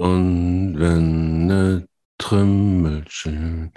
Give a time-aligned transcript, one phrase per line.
[0.00, 3.72] Und wenn ne Trümmelchen.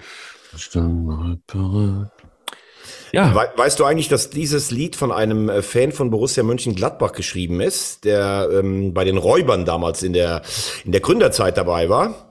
[3.12, 3.34] Ja.
[3.34, 7.60] We weißt du eigentlich, dass dieses Lied von einem äh, Fan von Borussia Mönchengladbach geschrieben
[7.60, 10.42] ist, der ähm, bei den Räubern damals in der,
[10.84, 12.28] in der Gründerzeit dabei war?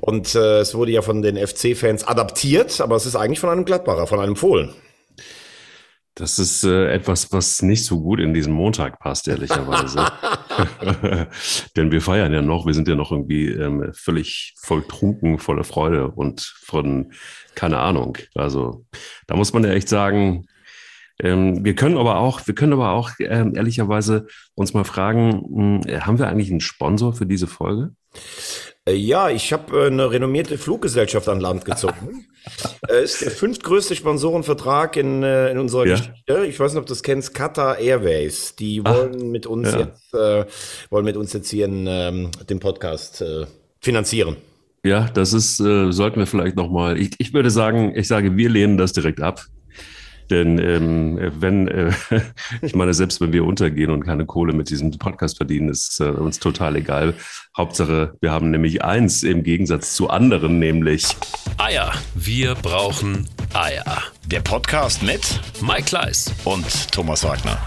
[0.00, 3.64] Und äh, es wurde ja von den FC-Fans adaptiert, aber es ist eigentlich von einem
[3.64, 4.72] Gladbacher, von einem Fohlen.
[6.14, 10.04] Das ist äh, etwas, was nicht so gut in diesen Montag passt, ehrlicherweise.
[11.76, 15.64] Denn wir feiern ja noch, wir sind ja noch irgendwie ähm, völlig voll trunken, voller
[15.64, 17.12] Freude und von,
[17.54, 18.18] keine Ahnung.
[18.34, 18.84] Also
[19.26, 20.46] da muss man ja echt sagen,
[21.18, 25.84] ähm, wir können aber auch, wir können aber auch ähm, ehrlicherweise uns mal fragen, mh,
[25.86, 27.94] hm, haben wir eigentlich einen Sponsor für diese Folge?
[28.84, 32.26] Äh, ja, ich habe äh, eine renommierte Fluggesellschaft an Land gezogen.
[32.88, 35.96] äh, ist der fünftgrößte Sponsorenvertrag in, in unserer ja.
[35.96, 36.46] Geschichte.
[36.46, 38.56] Ich weiß nicht, ob du das kennst, Qatar Airways.
[38.56, 39.78] Die wollen Ach, mit uns ja.
[39.80, 40.44] jetzt äh,
[40.90, 43.46] wollen mit uns jetzt hier in, ähm, den Podcast äh,
[43.80, 44.36] finanzieren.
[44.84, 48.50] Ja, das ist, äh, sollten wir vielleicht nochmal, ich, ich würde sagen, ich sage, wir
[48.50, 49.44] lehnen das direkt ab.
[50.32, 51.92] Denn ähm, wenn, äh,
[52.62, 56.04] ich meine, selbst wenn wir untergehen und keine Kohle mit diesem Podcast verdienen, ist äh,
[56.04, 57.12] uns total egal.
[57.54, 61.04] Hauptsache, wir haben nämlich eins im Gegensatz zu anderen, nämlich
[61.58, 61.92] Eier.
[62.14, 64.04] Wir brauchen Eier.
[64.26, 67.58] Der Podcast mit Mike Kleiss und Thomas Wagner.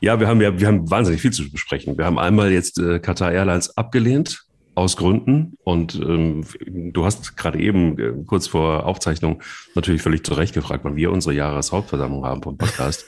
[0.00, 1.98] Ja, wir haben ja, wir haben wahnsinnig viel zu besprechen.
[1.98, 4.47] Wir haben einmal jetzt äh, Qatar Airlines abgelehnt
[4.78, 5.58] aus Gründen.
[5.64, 9.42] Und ähm, du hast gerade eben äh, kurz vor Aufzeichnung
[9.74, 13.06] natürlich völlig zu Recht gefragt, wann wir unsere Jahreshauptversammlung haben vom Podcast.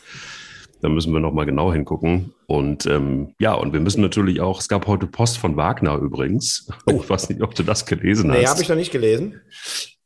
[0.83, 2.35] da müssen wir nochmal genau hingucken.
[2.47, 6.69] Und ähm, ja, und wir müssen natürlich auch, es gab heute Post von Wagner übrigens.
[6.87, 7.01] Oh.
[7.03, 8.43] Ich weiß nicht, ob du das gelesen nee, hast.
[8.43, 9.41] Nee, habe ich noch nicht gelesen.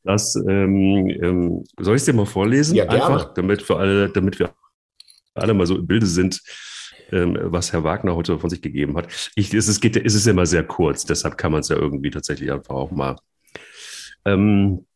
[0.03, 2.75] Das, ähm, ähm, soll ich es dir mal vorlesen?
[2.75, 3.07] Ja, gerne.
[3.07, 4.51] Einfach, damit wir alle, damit wir
[5.35, 6.43] alle mal so im Bilde sind,
[7.15, 9.09] was Herr Wagner heute von sich gegeben hat.
[9.37, 12.11] Ich, es, ist, geht, es ist immer sehr kurz, deshalb kann man es ja irgendwie
[12.11, 13.17] tatsächlich einfach auch mal.
[14.25, 14.87] Ähm,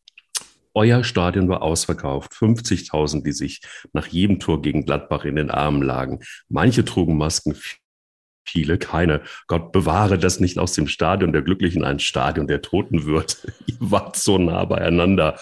[0.74, 2.32] euer Stadion war ausverkauft.
[2.32, 3.60] 50.000, die sich
[3.92, 6.20] nach jedem Tor gegen Gladbach in den Armen lagen.
[6.48, 7.56] Manche trugen Masken,
[8.46, 9.22] viele keine.
[9.46, 13.46] Gott bewahre das nicht aus dem Stadion der Glücklichen ein Stadion der Toten wird.
[13.66, 15.38] Ihr wart so nah beieinander.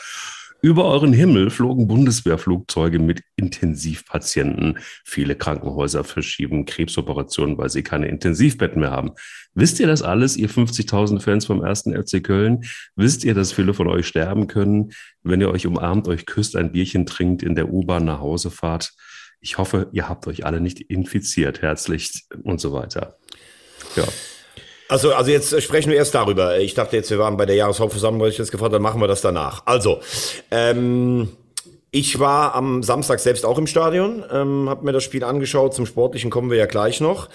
[0.66, 4.81] Über euren Himmel flogen Bundeswehrflugzeuge mit Intensivpatienten.
[5.04, 9.12] Viele Krankenhäuser verschieben Krebsoperationen, weil sie keine Intensivbetten mehr haben.
[9.55, 12.65] Wisst ihr das alles, ihr 50.000 Fans vom ersten FC Köln?
[12.97, 14.91] Wisst ihr, dass viele von euch sterben können,
[15.22, 18.93] wenn ihr euch umarmt, euch küsst, ein Bierchen trinkt, in der U-Bahn nach Hause fahrt?
[19.38, 21.62] Ich hoffe, ihr habt euch alle nicht infiziert.
[21.62, 23.19] Herzlich und so weiter.
[23.94, 24.03] Ja.
[24.89, 26.59] Also, also jetzt sprechen wir erst darüber.
[26.59, 29.09] Ich dachte jetzt, wir waren bei der Jahreshauptversammlung, weil ich jetzt gefragt dann machen wir
[29.09, 29.63] das danach.
[29.67, 30.01] Also,
[30.51, 31.29] ähm,
[31.91, 35.75] ich war am Samstag selbst auch im Stadion, ähm, habe mir das Spiel angeschaut.
[35.75, 37.29] Zum Sportlichen kommen wir ja gleich noch.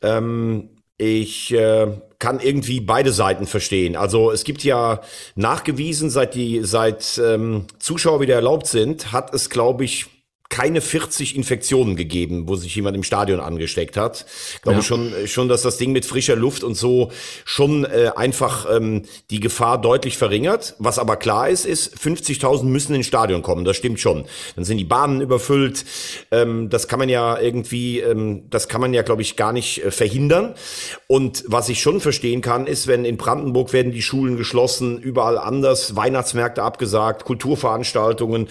[0.00, 3.96] Ähm, ich äh, kann irgendwie beide Seiten verstehen.
[3.96, 5.00] Also es gibt ja
[5.34, 10.06] nachgewiesen, seit die seit ähm, Zuschauer wieder erlaubt sind, hat es, glaube ich,
[10.48, 14.26] keine 40 Infektionen gegeben, wo sich jemand im Stadion angesteckt hat.
[14.54, 14.82] Ich glaube ja.
[14.82, 17.10] schon, schon, dass das Ding mit frischer Luft und so
[17.44, 20.74] schon äh, einfach ähm, die Gefahr deutlich verringert.
[20.78, 23.64] Was aber klar ist, ist, 50.000 müssen ins Stadion kommen.
[23.64, 24.26] Das stimmt schon.
[24.54, 25.84] Dann sind die Bahnen überfüllt.
[26.30, 29.84] Ähm, das kann man ja irgendwie, ähm, das kann man ja, glaube ich, gar nicht
[29.84, 30.54] äh, verhindern.
[31.06, 35.38] Und was ich schon verstehen kann, ist, wenn in Brandenburg werden die Schulen geschlossen, überall
[35.38, 38.48] anders, Weihnachtsmärkte abgesagt, Kulturveranstaltungen.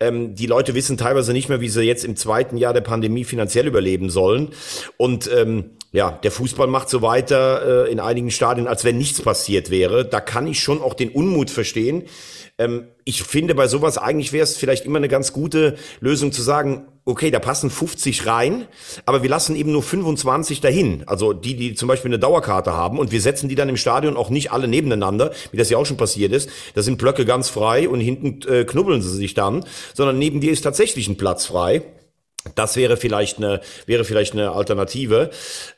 [0.00, 2.80] Ähm, die Leute wissen teilweise nicht, nicht mehr, wie sie jetzt im zweiten Jahr der
[2.80, 4.48] Pandemie finanziell überleben sollen.
[4.96, 9.22] Und ähm, ja, der Fußball macht so weiter äh, in einigen Stadien, als wenn nichts
[9.22, 10.04] passiert wäre.
[10.04, 12.02] Da kann ich schon auch den Unmut verstehen.
[12.58, 16.42] Ähm, ich finde, bei sowas eigentlich wäre es vielleicht immer eine ganz gute Lösung zu
[16.42, 18.66] sagen, okay, da passen 50 rein,
[19.06, 21.04] aber wir lassen eben nur 25 dahin.
[21.06, 24.16] Also die, die zum Beispiel eine Dauerkarte haben und wir setzen die dann im Stadion
[24.16, 26.50] auch nicht alle nebeneinander, wie das ja auch schon passiert ist.
[26.74, 29.64] Da sind Blöcke ganz frei und hinten äh, knubbeln sie sich dann,
[29.94, 31.82] sondern neben dir ist tatsächlich ein Platz frei.
[32.54, 35.30] Das wäre vielleicht eine, wäre vielleicht eine Alternative.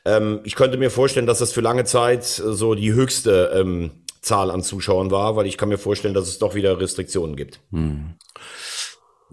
[0.03, 3.91] Ähm, ich könnte mir vorstellen, dass das für lange Zeit so die höchste ähm,
[4.21, 7.59] Zahl an Zuschauern war, weil ich kann mir vorstellen, dass es doch wieder Restriktionen gibt.
[7.71, 8.15] Hm.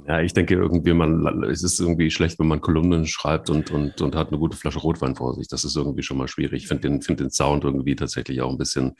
[0.06, 4.00] Ja, ich denke irgendwie, man, es ist irgendwie schlecht, wenn man Kolumnen schreibt und, und,
[4.00, 5.48] und hat eine gute Flasche Rotwein vor sich.
[5.48, 6.62] Das ist irgendwie schon mal schwierig.
[6.62, 8.96] Ich finde den, find den Sound irgendwie tatsächlich auch ein bisschen,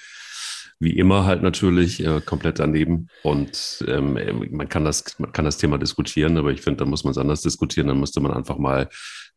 [0.80, 3.08] wie immer halt natürlich, äh, komplett daneben.
[3.22, 4.18] Und ähm,
[4.50, 7.18] man kann das, man kann das Thema diskutieren, aber ich finde, da muss man es
[7.18, 7.88] anders diskutieren.
[7.88, 8.88] Dann müsste man einfach mal,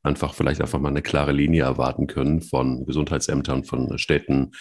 [0.03, 4.51] einfach vielleicht einfach mal eine klare Linie erwarten können von Gesundheitsämtern, von Städten,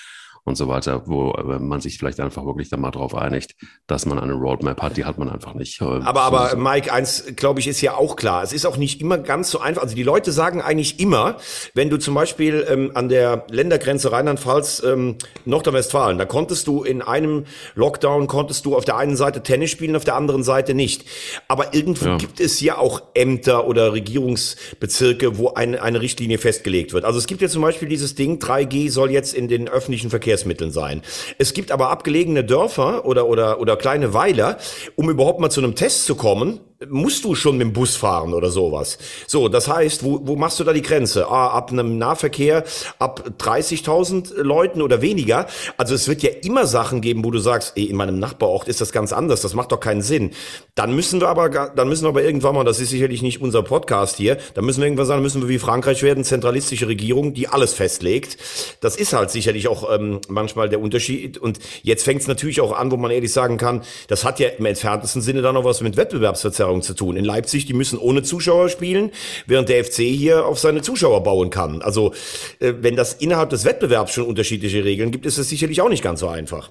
[0.44, 3.54] und so weiter, wo äh, man sich vielleicht einfach wirklich dann mal drauf einigt,
[3.86, 4.96] dass man eine Roadmap hat.
[4.96, 5.80] Die hat man einfach nicht.
[5.82, 8.42] Aber, aber Mike, eins, glaube ich, ist ja auch klar.
[8.42, 9.82] Es ist auch nicht immer ganz so einfach.
[9.82, 11.36] Also die Leute sagen eigentlich immer,
[11.74, 17.02] wenn du zum Beispiel ähm, an der Ländergrenze Rheinland-Pfalz, ähm, Nordrhein-Westfalen, da konntest du in
[17.02, 17.44] einem
[17.74, 21.04] Lockdown, konntest du auf der einen Seite Tennis spielen, auf der anderen Seite nicht.
[21.48, 22.16] Aber irgendwo ja.
[22.16, 27.04] gibt es ja auch Ämter oder Regierungsbezirke, wo eine, eine Richtlinie festgelegt wird.
[27.04, 30.70] Also es gibt ja zum Beispiel dieses Ding, 3G soll jetzt in den öffentlichen Verkehrsmitteln
[30.70, 31.02] sein.
[31.38, 34.58] Es gibt aber abgelegene Dörfer oder, oder, oder kleine Weiler,
[34.96, 38.32] um überhaupt mal zu einem Test zu kommen, musst du schon mit dem Bus fahren
[38.32, 38.96] oder sowas.
[39.26, 41.28] So, das heißt, wo, wo machst du da die Grenze?
[41.28, 42.64] Ah, ab einem Nahverkehr,
[42.98, 45.46] ab 30.000 Leuten oder weniger.
[45.76, 48.80] Also es wird ja immer Sachen geben, wo du sagst, ey, in meinem Nachbarort ist
[48.80, 50.30] das ganz anders, das macht doch keinen Sinn.
[50.74, 53.62] Dann müssen wir aber, dann müssen wir aber irgendwann mal, das ist sicherlich nicht unser
[53.62, 57.48] Podcast hier, dann müssen wir irgendwann sagen, müssen wir wie Frankreich werden, zentralistische Regierung, die
[57.48, 58.38] alles festlegt.
[58.80, 61.38] Das ist halt sicherlich auch ähm, manchmal der Unterschied.
[61.38, 64.48] Und jetzt fängt es natürlich auch an, wo man ehrlich sagen kann, das hat ja
[64.48, 67.16] im entferntesten Sinne dann noch was mit Wettbewerbsverzerrung zu tun.
[67.16, 69.12] In Leipzig, die müssen ohne Zuschauer spielen,
[69.46, 71.82] während der FC hier auf seine Zuschauer bauen kann.
[71.82, 72.12] Also
[72.58, 76.02] äh, wenn das innerhalb des Wettbewerbs schon unterschiedliche Regeln gibt, ist es sicherlich auch nicht
[76.02, 76.70] ganz so einfach.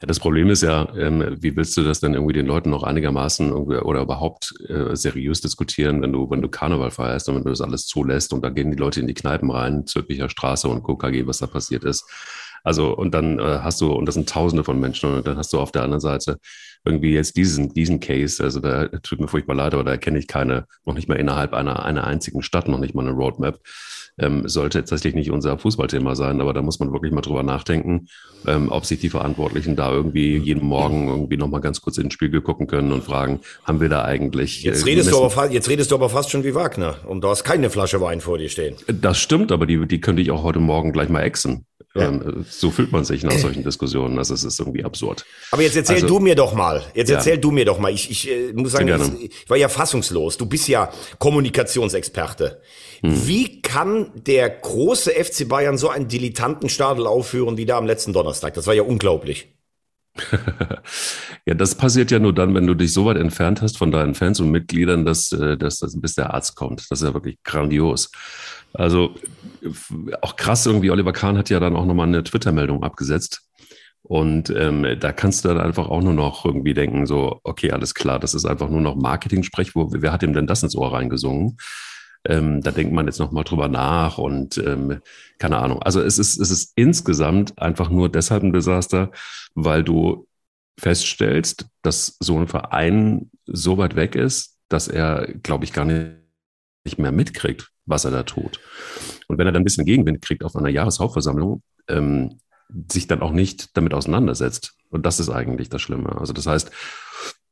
[0.00, 2.82] Ja, das Problem ist ja, ähm, wie willst du das denn irgendwie den Leuten noch
[2.82, 7.50] einigermaßen oder überhaupt äh, seriös diskutieren, wenn du, wenn du Karneval feierst und wenn du
[7.50, 10.82] das alles zulässt und da gehen die Leute in die Kneipen rein, Zürcher Straße und
[10.82, 12.04] KKG, was da passiert ist.
[12.64, 15.52] Also, und dann äh, hast du, und das sind Tausende von Menschen, und dann hast
[15.52, 16.38] du auf der anderen Seite
[16.84, 20.26] irgendwie jetzt diesen, diesen Case, also da tut mir furchtbar leid, aber da kenne ich
[20.26, 23.60] keine, noch nicht mal innerhalb einer, einer einzigen Stadt, noch nicht mal eine Roadmap.
[24.16, 28.06] Ähm, sollte tatsächlich nicht unser Fußballthema sein, aber da muss man wirklich mal drüber nachdenken,
[28.46, 32.10] ähm, ob sich die Verantwortlichen da irgendwie jeden Morgen irgendwie nochmal ganz kurz in den
[32.12, 34.62] Spiegel gucken können und fragen, haben wir da eigentlich.
[34.62, 37.42] Jetzt redest, du aber, jetzt redest du aber fast schon wie Wagner und du hast
[37.42, 38.76] keine Flasche Wein vor dir stehen.
[38.86, 41.66] Das stimmt, aber die, die könnte ich auch heute Morgen gleich mal exen.
[41.94, 42.08] Ja.
[42.08, 44.18] Ähm, so fühlt man sich nach solchen Diskussionen.
[44.18, 45.24] Also es ist irgendwie absurd.
[45.52, 46.73] Aber jetzt erzähl also, du mir doch mal.
[46.94, 47.40] Jetzt erzähl ja.
[47.40, 47.92] du mir doch mal.
[47.92, 50.36] Ich, ich äh, muss sagen, ich, ich war ja fassungslos.
[50.36, 52.60] Du bist ja Kommunikationsexperte.
[53.00, 53.26] Hm.
[53.26, 58.54] Wie kann der große FC Bayern so einen Dilettantenstadel aufführen wie da am letzten Donnerstag?
[58.54, 59.48] Das war ja unglaublich.
[61.46, 64.14] ja, das passiert ja nur dann, wenn du dich so weit entfernt hast von deinen
[64.14, 66.86] Fans und Mitgliedern, dass, äh, dass, dass bis der Arzt kommt.
[66.90, 68.10] Das ist ja wirklich grandios.
[68.72, 69.14] Also
[70.20, 73.43] auch krass irgendwie, Oliver Kahn hat ja dann auch nochmal eine Twitter-Meldung abgesetzt.
[74.06, 77.94] Und ähm, da kannst du dann einfach auch nur noch irgendwie denken, so, okay, alles
[77.94, 79.74] klar, das ist einfach nur noch Marketing-Sprech.
[79.74, 81.56] Wo, wer hat ihm denn das ins Ohr reingesungen?
[82.26, 85.00] Ähm, da denkt man jetzt nochmal drüber nach und ähm,
[85.38, 85.82] keine Ahnung.
[85.82, 89.10] Also es ist, es ist insgesamt einfach nur deshalb ein Desaster,
[89.54, 90.26] weil du
[90.78, 96.98] feststellst, dass so ein Verein so weit weg ist, dass er, glaube ich, gar nicht
[96.98, 98.60] mehr mitkriegt, was er da tut.
[99.28, 102.38] Und wenn er dann ein bisschen Gegenwind kriegt auf einer Jahreshauptversammlung, ähm,
[102.90, 104.74] sich dann auch nicht damit auseinandersetzt.
[104.90, 106.16] Und das ist eigentlich das Schlimme.
[106.18, 106.70] Also das heißt,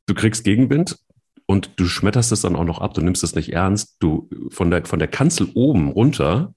[0.07, 0.99] du kriegst Gegenwind
[1.47, 3.97] und du schmetterst es dann auch noch ab, du nimmst es nicht ernst.
[4.01, 6.55] Du von der, von der Kanzel oben runter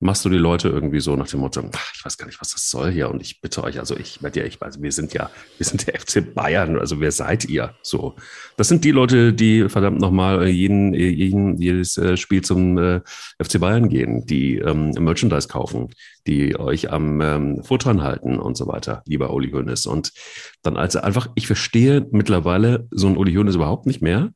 [0.00, 1.62] machst du die Leute irgendwie so nach dem Motto,
[1.94, 4.40] ich weiß gar nicht, was das soll hier und ich bitte euch, also ich werde
[4.40, 7.74] ja, ich weiß, wir sind ja, wir sind der FC Bayern, also wer seid ihr?
[7.82, 8.14] So,
[8.56, 13.00] das sind die Leute, die verdammt nochmal jeden, jeden, jedes äh, Spiel zum äh,
[13.42, 15.88] FC Bayern gehen, die ähm, Merchandise kaufen,
[16.26, 19.86] die euch am ähm, Futtern halten und so weiter, lieber Uli Hoeneß.
[19.86, 20.12] Und
[20.62, 24.32] dann also einfach, ich verstehe mittlerweile so ein Uli Hoeneß überhaupt nicht mehr,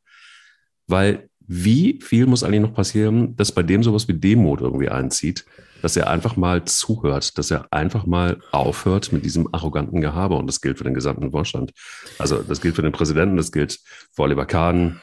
[0.87, 5.47] weil wie viel muss eigentlich noch passieren, dass bei dem sowas wie Demut irgendwie einzieht,
[5.81, 10.35] dass er einfach mal zuhört, dass er einfach mal aufhört mit diesem arroganten Gehabe.
[10.35, 11.73] Und das gilt für den gesamten Vorstand.
[12.19, 13.81] Also das gilt für den Präsidenten, das gilt
[14.13, 15.01] für Oliver Kahn.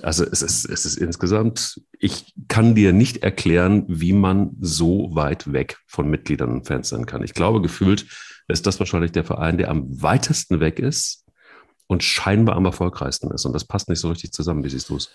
[0.00, 5.52] Also es ist, es ist insgesamt, ich kann dir nicht erklären, wie man so weit
[5.52, 7.24] weg von Mitgliedern und Fans sein kann.
[7.24, 8.06] Ich glaube, gefühlt
[8.48, 11.24] ist das wahrscheinlich der Verein, der am weitesten weg ist
[11.86, 13.44] und scheinbar am erfolgreichsten ist.
[13.44, 14.62] Und das passt nicht so richtig zusammen.
[14.62, 15.10] Wie siehst du es?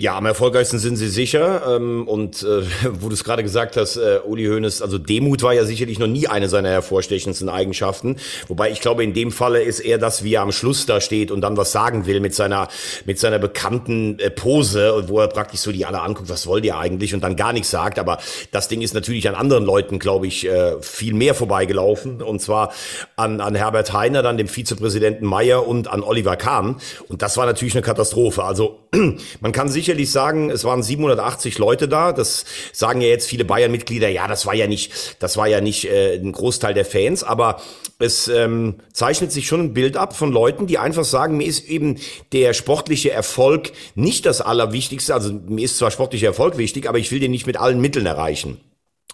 [0.00, 1.74] Ja, am erfolgreichsten sind sie sicher.
[1.74, 2.62] Ähm, und äh,
[3.00, 6.06] wo du es gerade gesagt hast, äh, Uli Hoeneß, also Demut war ja sicherlich noch
[6.06, 8.14] nie eine seiner hervorstechendsten Eigenschaften.
[8.46, 11.32] Wobei ich glaube, in dem Falle ist er das, wie er am Schluss da steht
[11.32, 12.68] und dann was sagen will mit seiner,
[13.06, 16.78] mit seiner bekannten äh, Pose, wo er praktisch so die alle anguckt, was wollt ihr
[16.78, 17.98] eigentlich und dann gar nichts sagt.
[17.98, 18.18] Aber
[18.52, 22.22] das Ding ist natürlich an anderen Leuten, glaube ich, äh, viel mehr vorbeigelaufen.
[22.22, 22.72] Und zwar
[23.16, 26.76] an, an Herbert Heiner, dann dem Vizepräsidenten Meyer und an Oliver Kahn.
[27.08, 28.44] Und das war natürlich eine Katastrophe.
[28.44, 28.78] Also
[29.40, 32.12] man kann sich sicherlich sagen, es waren 780 Leute da.
[32.12, 34.08] Das sagen ja jetzt viele Bayern-Mitglieder.
[34.08, 37.62] Ja, das war ja nicht, das war ja nicht äh, ein Großteil der Fans, aber
[37.98, 41.66] es ähm, zeichnet sich schon ein Bild ab von Leuten, die einfach sagen, mir ist
[41.66, 41.96] eben
[42.32, 45.14] der sportliche Erfolg nicht das Allerwichtigste.
[45.14, 48.04] Also mir ist zwar sportlicher Erfolg wichtig, aber ich will den nicht mit allen Mitteln
[48.04, 48.60] erreichen.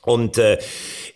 [0.03, 0.59] Und äh,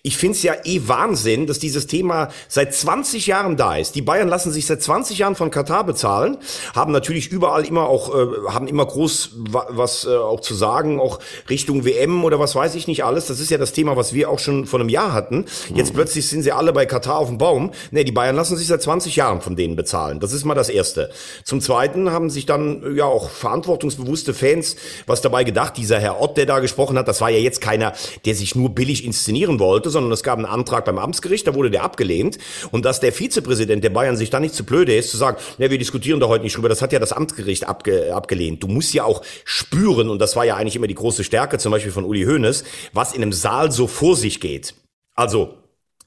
[0.02, 3.94] ich finde es ja eh Wahnsinn, dass dieses Thema seit 20 Jahren da ist.
[3.94, 6.38] Die Bayern lassen sich seit 20 Jahren von Katar bezahlen,
[6.74, 11.00] haben natürlich überall immer auch, äh, haben immer groß wa was äh, auch zu sagen,
[11.00, 11.18] auch
[11.50, 13.26] Richtung WM oder was weiß ich nicht alles.
[13.26, 15.44] Das ist ja das Thema, was wir auch schon vor einem Jahr hatten.
[15.74, 15.96] Jetzt mhm.
[15.96, 17.72] plötzlich sind sie alle bei Katar auf dem Baum.
[17.90, 20.20] Nee, die Bayern lassen sich seit 20 Jahren von denen bezahlen.
[20.20, 21.10] Das ist mal das Erste.
[21.44, 24.76] Zum Zweiten haben sich dann ja auch verantwortungsbewusste Fans
[25.06, 25.76] was dabei gedacht.
[25.76, 27.92] Dieser Herr Ott, der da gesprochen hat, das war ja jetzt keiner,
[28.24, 31.71] der sich nur billig inszenieren wollte, sondern es gab einen Antrag beim Amtsgericht, da wurde
[31.71, 32.38] der abgelehnt.
[32.71, 35.71] Und dass der Vizepräsident der Bayern sich da nicht zu blöde ist, zu sagen, ne,
[35.71, 38.62] wir diskutieren da heute nicht drüber, das hat ja das Amtsgericht abge abgelehnt.
[38.62, 41.73] Du musst ja auch spüren, und das war ja eigentlich immer die große Stärke, zum
[41.73, 44.75] Beispiel von Uli Hoeneß, was in einem Saal so vor sich geht.
[45.14, 45.54] Also,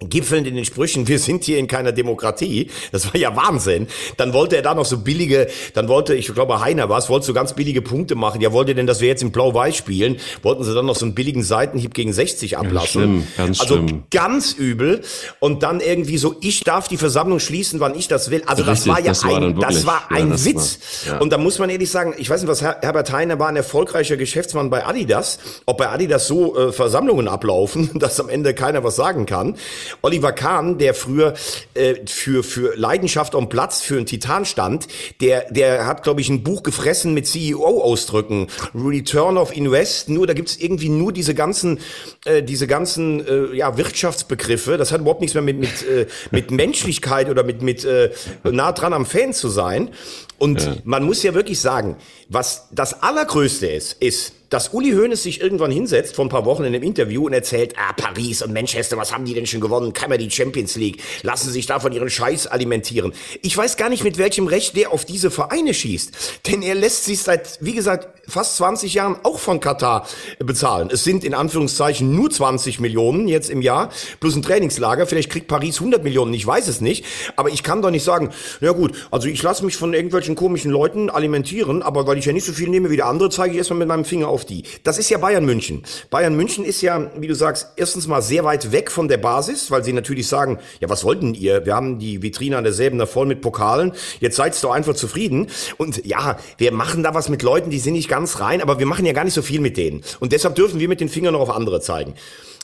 [0.09, 2.69] gipfelnd in den Sprüchen, wir sind hier in keiner Demokratie.
[2.91, 3.87] Das war ja Wahnsinn.
[4.17, 7.25] Dann wollte er da noch so billige, dann wollte, ich glaube Heiner war es, wollte
[7.25, 8.41] so ganz billige Punkte machen.
[8.41, 10.17] Ja, wollt ihr denn, dass wir jetzt in Blau-Weiß spielen?
[10.41, 12.81] Wollten sie dann noch so einen billigen Seitenhieb gegen 60 ablassen?
[12.81, 14.03] Ganz schlimm, ganz also schlimm.
[14.11, 15.01] ganz übel.
[15.39, 18.43] Und dann irgendwie so, ich darf die Versammlung schließen, wann ich das will.
[18.45, 20.79] Also Richtig, das war ja das ein, war das war ein ja, das Witz.
[21.05, 21.19] War, ja.
[21.19, 24.17] Und da muss man ehrlich sagen, ich weiß nicht, was Herbert Heiner war ein erfolgreicher
[24.17, 25.39] Geschäftsmann bei Adidas.
[25.65, 29.55] Ob bei Adidas so äh, Versammlungen ablaufen, dass am Ende keiner was sagen kann.
[30.01, 31.33] Oliver Kahn, der früher
[31.73, 34.87] äh, für, für Leidenschaft und Platz für einen Titan stand,
[35.19, 38.47] der, der hat, glaube ich, ein Buch gefressen mit CEO-Ausdrücken.
[38.75, 41.79] Return of Invest, nur da gibt's irgendwie nur diese ganzen,
[42.25, 44.77] äh, diese ganzen äh, ja, Wirtschaftsbegriffe.
[44.77, 48.11] Das hat überhaupt nichts mehr mit, mit, äh, mit Menschlichkeit oder mit, mit äh,
[48.43, 49.89] nah dran am Fan zu sein.
[50.37, 50.75] Und ja.
[50.83, 55.71] man muss ja wirklich sagen, was das Allergrößte ist, ist, dass Uli Hoeneß sich irgendwann
[55.71, 59.13] hinsetzt vor ein paar Wochen in einem Interview und erzählt, ah, Paris und Manchester, was
[59.13, 59.93] haben die denn schon gewonnen?
[60.07, 61.01] Man die Champions League?
[61.23, 63.13] Lassen sich davon ihren Scheiß alimentieren.
[63.41, 66.41] Ich weiß gar nicht, mit welchem Recht der auf diese Vereine schießt.
[66.47, 70.05] Denn er lässt sich seit, wie gesagt, fast 20 Jahren auch von Katar
[70.39, 70.89] bezahlen.
[70.91, 73.89] Es sind in Anführungszeichen nur 20 Millionen jetzt im Jahr,
[74.19, 75.07] plus ein Trainingslager.
[75.07, 77.05] Vielleicht kriegt Paris 100 Millionen, ich weiß es nicht.
[77.37, 80.71] Aber ich kann doch nicht sagen, ja gut, also ich lasse mich von irgendwelchen komischen
[80.71, 83.57] Leuten alimentieren, aber weil ich ja nicht so viel nehme wie der andere, zeige ich
[83.59, 84.63] erstmal mit meinem Finger auf auf die.
[84.83, 85.83] Das ist ja Bayern München.
[86.09, 89.69] Bayern München ist ja, wie du sagst, erstens mal sehr weit weg von der Basis,
[89.69, 91.65] weil sie natürlich sagen, ja, was wollten ihr?
[91.65, 93.93] Wir haben die Vitrine an derselben da voll mit Pokalen.
[94.19, 95.47] Jetzt seid doch einfach zufrieden.
[95.77, 98.85] Und ja, wir machen da was mit Leuten, die sind nicht ganz rein, aber wir
[98.85, 100.03] machen ja gar nicht so viel mit denen.
[100.19, 102.15] Und deshalb dürfen wir mit den Fingern noch auf andere zeigen.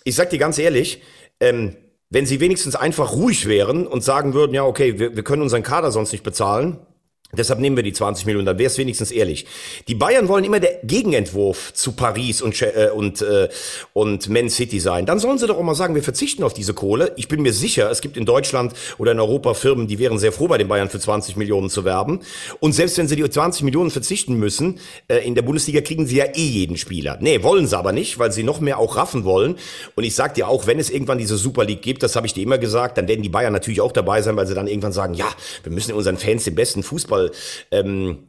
[0.03, 1.01] Ich sag dir ganz ehrlich,
[1.39, 1.75] ähm,
[2.09, 5.63] wenn sie wenigstens einfach ruhig wären und sagen würden, ja, okay, wir, wir können unseren
[5.63, 6.79] Kader sonst nicht bezahlen,
[7.33, 9.45] Deshalb nehmen wir die 20 Millionen, dann wäre es wenigstens ehrlich.
[9.89, 13.49] Die Bayern wollen immer der Gegenentwurf zu Paris und, äh, und, äh,
[13.91, 15.05] und Man City sein.
[15.05, 17.11] Dann sollen sie doch auch mal sagen, wir verzichten auf diese Kohle.
[17.17, 20.31] Ich bin mir sicher, es gibt in Deutschland oder in Europa Firmen, die wären sehr
[20.31, 22.21] froh, bei den Bayern für 20 Millionen zu werben.
[22.61, 24.79] Und selbst wenn sie die 20 Millionen verzichten müssen,
[25.09, 27.17] äh, in der Bundesliga kriegen sie ja eh jeden Spieler.
[27.19, 29.57] Nee, wollen sie aber nicht, weil sie noch mehr auch raffen wollen.
[29.95, 32.33] Und ich sag dir auch, wenn es irgendwann diese Super League gibt, das habe ich
[32.33, 34.93] dir immer gesagt, dann werden die Bayern natürlich auch dabei sein, weil sie dann irgendwann
[34.93, 35.27] sagen, ja,
[35.63, 37.31] wir müssen unseren Fans den besten Fußball Fußball
[37.71, 38.19] ähm,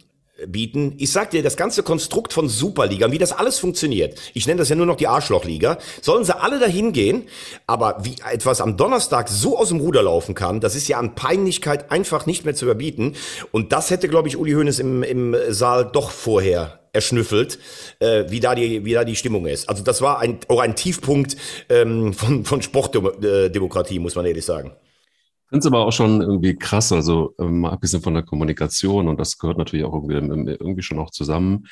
[0.47, 0.95] bieten.
[0.99, 4.69] Ich sag dir, das ganze Konstrukt von Superliga, wie das alles funktioniert, ich nenne das
[4.69, 7.25] ja nur noch die Arschlochliga, sollen sie alle dahin gehen,
[7.67, 11.17] aber wie etwas am Donnerstag so aus dem Ruder laufen kann, das ist ja an
[11.17, 13.17] Peinlichkeit einfach nicht mehr zu überbieten.
[13.51, 17.59] Und das hätte, glaube ich, Uli Hoeneß im, im Saal doch vorher erschnüffelt,
[17.99, 19.69] äh, wie, da die, wie da die Stimmung ist.
[19.69, 21.37] Also das war ein, auch ein Tiefpunkt
[21.69, 24.73] ähm, von, von Sportdemokratie, muss man ehrlich sagen.
[25.49, 29.39] Finde es aber auch schon irgendwie krass, also ähm, abgesehen von der Kommunikation und das
[29.39, 31.67] gehört natürlich auch irgendwie, ähm, irgendwie schon auch zusammen.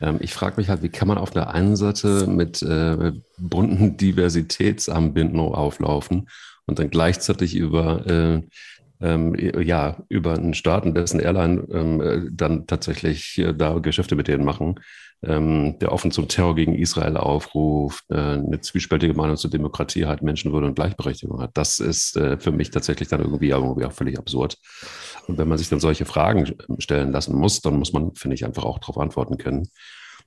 [0.00, 3.96] Ähm, ich frage mich halt, wie kann man auf der einen Seite mit äh, bunten
[3.98, 6.28] Diversitätsanbinden auflaufen
[6.66, 8.42] und dann gleichzeitig über äh,
[9.02, 14.14] ähm, ja, über einen Staat und dessen Airline ähm, äh, dann tatsächlich äh, da Geschäfte
[14.14, 14.80] mit denen machen
[15.22, 20.22] ähm, der offen zum Terror gegen Israel aufruft, äh, eine zwiespältige Meinung zur Demokratie hat,
[20.22, 21.50] Menschenwürde und Gleichberechtigung hat.
[21.54, 24.56] Das ist äh, für mich tatsächlich dann irgendwie, irgendwie auch völlig absurd.
[25.26, 28.44] Und wenn man sich dann solche Fragen stellen lassen muss, dann muss man, finde ich,
[28.44, 29.68] einfach auch darauf antworten können.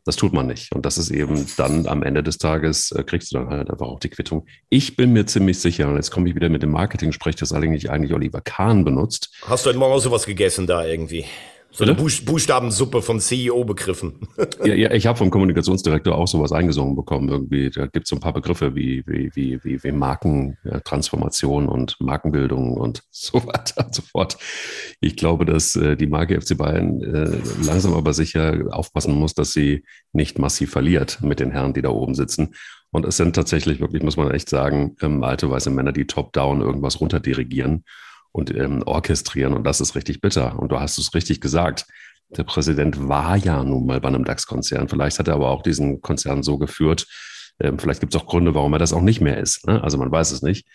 [0.05, 0.73] Das tut man nicht.
[0.75, 3.87] Und das ist eben dann am Ende des Tages, äh, kriegst du dann halt einfach
[3.87, 4.45] auch die Quittung.
[4.69, 7.89] Ich bin mir ziemlich sicher, und jetzt komme ich wieder mit dem Marketing-Sprech, das eigentlich,
[7.89, 9.33] eigentlich Oliver Kahn benutzt.
[9.47, 11.25] Hast du heute Morgen auch sowas gegessen da irgendwie?
[11.75, 14.27] So eine Buchstabensuppe vom CEO begriffen.
[14.63, 17.29] ja, ja, ich habe vom Kommunikationsdirektor auch sowas eingesungen bekommen.
[17.29, 21.99] Irgendwie, da gibt es so ein paar Begriffe wie, wie, wie, wie, wie Markentransformation und
[21.99, 24.37] Markenbildung und so weiter und so fort.
[25.01, 29.51] Ich glaube, dass äh, die Marke FC Bayern äh, langsam aber sicher aufpassen muss, dass
[29.51, 32.53] sie nicht massiv verliert mit den Herren, die da oben sitzen.
[32.91, 36.61] Und es sind tatsächlich wirklich, muss man echt sagen, ähm, alte weiße Männer, die top-down
[36.61, 37.83] irgendwas runterdirigieren
[38.33, 39.53] und ähm, orchestrieren.
[39.53, 40.59] Und das ist richtig bitter.
[40.59, 41.85] Und du hast es richtig gesagt.
[42.35, 44.89] Der Präsident war ja nun mal bei einem DAX-Konzern.
[44.89, 47.07] Vielleicht hat er aber auch diesen Konzern so geführt,
[47.59, 49.67] Ähm, vielleicht gibt es auch Gründe, warum er das auch nicht mehr ist.
[49.67, 49.81] Ne?
[49.83, 50.67] Also man weiß es nicht.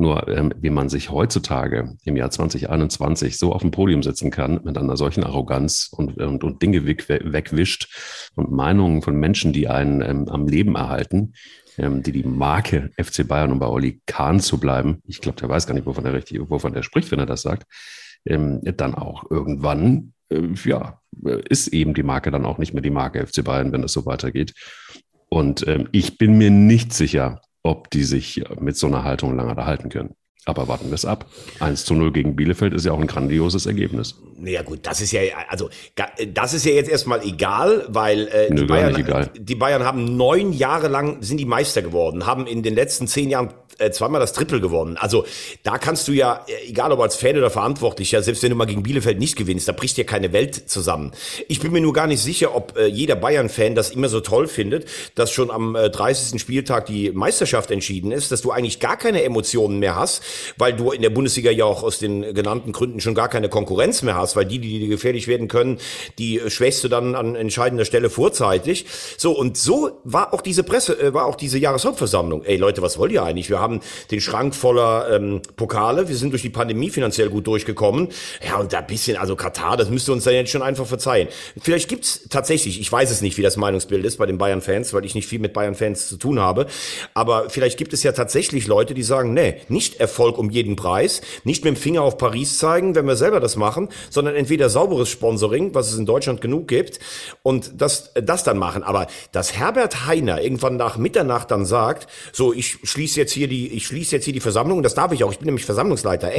[0.00, 4.60] Nur ähm, wie man sich heutzutage im Jahr 2021 so auf dem Podium setzen kann
[4.62, 9.66] mit einer solchen Arroganz und, und, und Dinge weg, wegwischt und Meinungen von Menschen, die
[9.66, 11.32] einen ähm, am Leben erhalten,
[11.78, 15.48] ähm, die die Marke FC Bayern, um bei Oli Kahn zu bleiben, ich glaube, der
[15.48, 17.66] weiß gar nicht, wovon der richtig, wovon der spricht, wenn er das sagt,
[18.24, 21.00] ähm, dann auch irgendwann, äh, ja,
[21.48, 24.06] ist eben die Marke dann auch nicht mehr die Marke FC Bayern, wenn es so
[24.06, 24.54] weitergeht.
[25.28, 29.54] Und ähm, ich bin mir nicht sicher, ob die sich mit so einer Haltung lange
[29.54, 30.14] da halten können.
[30.46, 31.26] Aber warten wir es ab.
[31.60, 34.14] 1 zu 0 gegen Bielefeld ist ja auch ein grandioses Ergebnis.
[34.38, 35.68] Naja gut, das ist ja, also
[36.32, 40.54] das ist ja jetzt erstmal egal, weil äh, Nö, die, Bayern, die Bayern haben neun
[40.54, 44.32] Jahre lang, sind die Meister geworden, haben in den letzten zehn Jahren äh, zweimal das
[44.32, 44.96] Triple gewonnen.
[44.96, 45.24] Also
[45.62, 48.66] da kannst du ja, äh, egal ob als Fan oder Verantwortlicher, selbst wenn du mal
[48.66, 51.12] gegen Bielefeld nicht gewinnst, da bricht dir keine Welt zusammen.
[51.48, 54.48] Ich bin mir nur gar nicht sicher, ob äh, jeder Bayern-Fan das immer so toll
[54.48, 56.40] findet, dass schon am äh, 30.
[56.40, 60.22] Spieltag die Meisterschaft entschieden ist, dass du eigentlich gar keine Emotionen mehr hast,
[60.56, 64.02] weil du in der Bundesliga ja auch aus den genannten Gründen schon gar keine Konkurrenz
[64.02, 65.78] mehr hast, weil die, die dir gefährlich werden können,
[66.18, 68.86] die äh, schwächst du dann an entscheidender Stelle vorzeitig.
[69.16, 72.44] So, und so war auch diese Presse, äh, war auch diese Jahreshauptversammlung.
[72.44, 73.50] Ey Leute, was wollt ihr eigentlich?
[73.50, 76.08] Wir haben haben den Schrank voller ähm, Pokale.
[76.08, 78.08] Wir sind durch die Pandemie finanziell gut durchgekommen.
[78.46, 81.28] Ja, und da bisschen, also Katar, das müsste uns dann jetzt schon einfach verzeihen.
[81.60, 85.04] Vielleicht gibt's tatsächlich, ich weiß es nicht, wie das Meinungsbild ist bei den Bayern-Fans, weil
[85.04, 86.66] ich nicht viel mit Bayern-Fans zu tun habe.
[87.14, 91.20] Aber vielleicht gibt es ja tatsächlich Leute, die sagen, nee, nicht Erfolg um jeden Preis,
[91.44, 95.08] nicht mit dem Finger auf Paris zeigen, wenn wir selber das machen, sondern entweder sauberes
[95.10, 96.98] Sponsoring, was es in Deutschland genug gibt,
[97.42, 98.82] und das, das dann machen.
[98.82, 103.57] Aber dass Herbert Heiner irgendwann nach Mitternacht dann sagt, so, ich schließe jetzt hier die
[103.58, 106.30] die, ich schließe jetzt hier die Versammlung, das darf ich auch, ich bin nämlich Versammlungsleiter.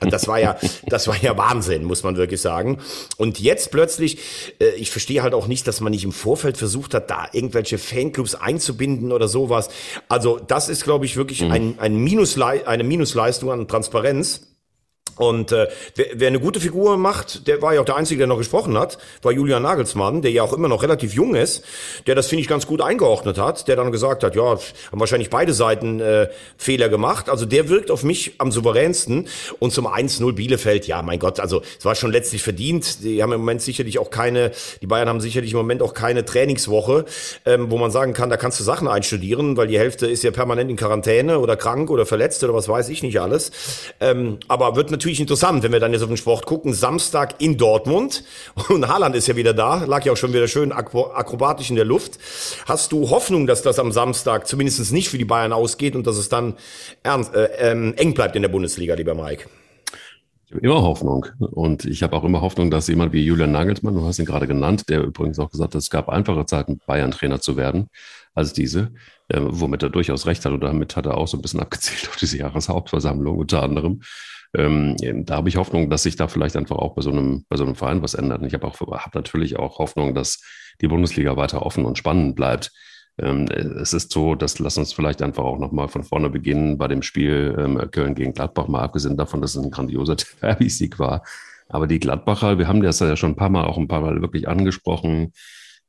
[0.00, 2.78] Und das war ja, das war ja Wahnsinn, muss man wirklich sagen.
[3.16, 4.18] Und jetzt plötzlich,
[4.58, 7.78] äh, ich verstehe halt auch nicht, dass man nicht im Vorfeld versucht hat, da irgendwelche
[7.78, 9.68] Fanclubs einzubinden oder sowas.
[10.08, 11.52] Also das ist, glaube ich, wirklich mhm.
[11.52, 14.55] ein, ein Minuslei eine Minusleistung an Transparenz.
[15.16, 18.26] Und äh, wer, wer eine gute Figur macht, der war ja auch der Einzige, der
[18.26, 21.64] noch gesprochen hat, war Julian Nagelsmann, der ja auch immer noch relativ jung ist,
[22.06, 24.60] der das, finde ich, ganz gut eingeordnet hat, der dann gesagt hat, ja, haben
[25.00, 27.30] wahrscheinlich beide Seiten äh, Fehler gemacht.
[27.30, 29.28] Also der wirkt auf mich am souveränsten.
[29.58, 33.02] Und zum 1-0 Bielefeld, ja, mein Gott, also es war schon letztlich verdient.
[33.02, 36.24] Die haben im Moment sicherlich auch keine, die Bayern haben sicherlich im Moment auch keine
[36.24, 37.06] Trainingswoche,
[37.46, 40.30] ähm, wo man sagen kann, da kannst du Sachen einstudieren, weil die Hälfte ist ja
[40.30, 43.50] permanent in Quarantäne oder krank oder verletzt oder was weiß ich nicht alles.
[44.00, 46.74] Ähm, aber wird natürlich natürlich interessant, wenn wir dann jetzt auf den Sport gucken.
[46.74, 48.24] Samstag in Dortmund
[48.68, 51.84] und Haaland ist ja wieder da, lag ja auch schon wieder schön akrobatisch in der
[51.84, 52.18] Luft.
[52.66, 56.16] Hast du Hoffnung, dass das am Samstag zumindest nicht für die Bayern ausgeht und dass
[56.16, 56.54] es dann
[57.04, 59.44] ernst, äh, ähm, eng bleibt in der Bundesliga, lieber Mike?
[60.46, 61.26] Ich habe immer Hoffnung.
[61.40, 64.46] Und ich habe auch immer Hoffnung, dass jemand wie Julian Nagelsmann, du hast ihn gerade
[64.46, 67.88] genannt, der übrigens auch gesagt hat, es gab einfache Zeiten, Bayern-Trainer zu werden
[68.32, 68.92] als diese,
[69.28, 70.52] äh, womit er durchaus recht hat.
[70.52, 74.02] Und damit hat er auch so ein bisschen abgezielt auf diese Jahreshauptversammlung unter anderem.
[74.54, 77.56] Ähm, da habe ich Hoffnung, dass sich da vielleicht einfach auch bei so einem, bei
[77.56, 78.40] so einem Verein was ändert.
[78.40, 80.42] Und ich habe auch, habe natürlich auch Hoffnung, dass
[80.80, 82.70] die Bundesliga weiter offen und spannend bleibt.
[83.18, 86.88] Ähm, es ist so, dass lass uns vielleicht einfach auch nochmal von vorne beginnen bei
[86.88, 91.22] dem Spiel ähm, Köln gegen Gladbach, mal abgesehen davon, dass es ein grandioser Derby-Sieg war.
[91.68, 94.20] Aber die Gladbacher, wir haben das ja schon ein paar Mal auch ein paar Mal
[94.20, 95.32] wirklich angesprochen,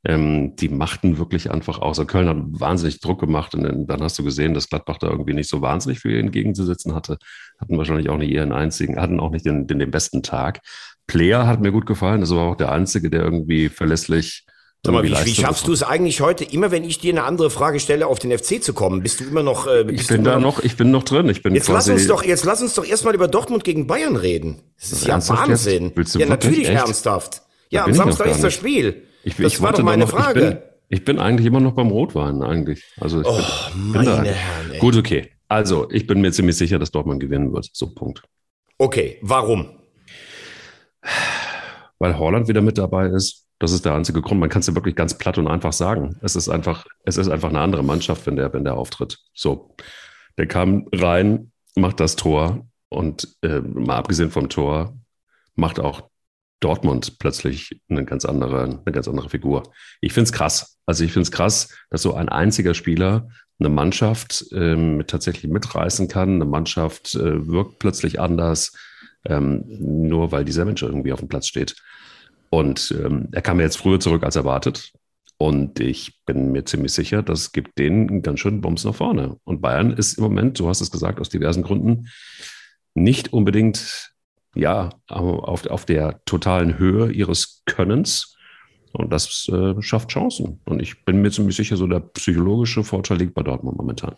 [0.06, 2.06] ähm, die machten wirklich einfach aus.
[2.08, 5.50] Köln hat wahnsinnig Druck gemacht und dann hast du gesehen, dass Gladbach da irgendwie nicht
[5.50, 7.18] so wahnsinnig viel entgegenzusetzen hatte.
[7.60, 10.62] Hatten wahrscheinlich auch nicht ihren einzigen, hatten auch nicht den, den, den besten Tag.
[11.08, 12.22] Player hat mir gut gefallen.
[12.22, 14.46] Das war auch der Einzige, der irgendwie verlässlich
[14.86, 17.50] Sag mal, wie, wie schaffst du es eigentlich heute, immer wenn ich dir eine andere
[17.50, 19.02] Frage stelle, auf den FC zu kommen?
[19.04, 19.68] Bist du immer noch?
[19.68, 21.28] Äh, ich bin da noch, ich bin noch drin.
[21.30, 24.16] Ich bin jetzt lass uns doch, jetzt lass uns doch erstmal über Dortmund gegen Bayern
[24.16, 24.62] reden.
[24.80, 25.92] Das ist ja Wahnsinn.
[25.96, 26.80] Willst du ja, natürlich echt?
[26.80, 27.42] ernsthaft.
[27.70, 29.04] Ja, am Samstag ist das Spiel.
[29.24, 30.40] Ich, das ich war doch meine noch, Frage.
[30.40, 30.60] Ich bin,
[30.90, 32.86] ich bin, eigentlich immer noch beim Rotwein, eigentlich.
[33.02, 33.42] Also ich oh,
[33.92, 34.80] bin, bin Herren, ey.
[34.80, 35.32] Gut, okay.
[35.50, 37.70] Also, ich bin mir ziemlich sicher, dass Dortmund gewinnen wird.
[37.74, 38.24] So, Punkt.
[38.78, 39.70] Okay, warum?
[42.00, 43.47] Weil Holland wieder mit dabei ist.
[43.60, 44.40] Das ist der einzige Grund.
[44.40, 46.18] Man kann es ja wirklich ganz platt und einfach sagen.
[46.22, 49.20] Es ist einfach, es ist einfach eine andere Mannschaft, wenn der, wenn der auftritt.
[49.34, 49.76] So.
[50.38, 54.96] Der kam rein, macht das Tor und äh, mal abgesehen vom Tor,
[55.56, 56.10] macht auch
[56.60, 59.64] Dortmund plötzlich eine ganz andere, eine ganz andere Figur.
[60.02, 60.80] Ich finde es krass.
[60.86, 66.08] Also ich finde es krass, dass so ein einziger Spieler eine Mannschaft ähm, tatsächlich mitreißen
[66.08, 66.36] kann.
[66.36, 68.74] Eine Mannschaft äh, wirkt plötzlich anders,
[69.26, 71.76] ähm, nur weil dieser Mensch irgendwie auf dem Platz steht.
[72.50, 74.94] Und ähm, er kam jetzt früher zurück als erwartet.
[75.38, 79.38] Und ich bin mir ziemlich sicher, das gibt denen ganz schönen Bums nach vorne.
[79.44, 82.08] Und Bayern ist im Moment, du hast es gesagt, aus diversen Gründen
[82.96, 84.14] nicht unbedingt
[84.56, 88.36] ja, auf, auf der totalen Höhe ihres Könnens.
[88.94, 90.60] Und das äh, schafft Chancen.
[90.66, 94.16] Und ich bin mir ziemlich sicher, so der psychologische Vorteil liegt bei Dortmund momentan.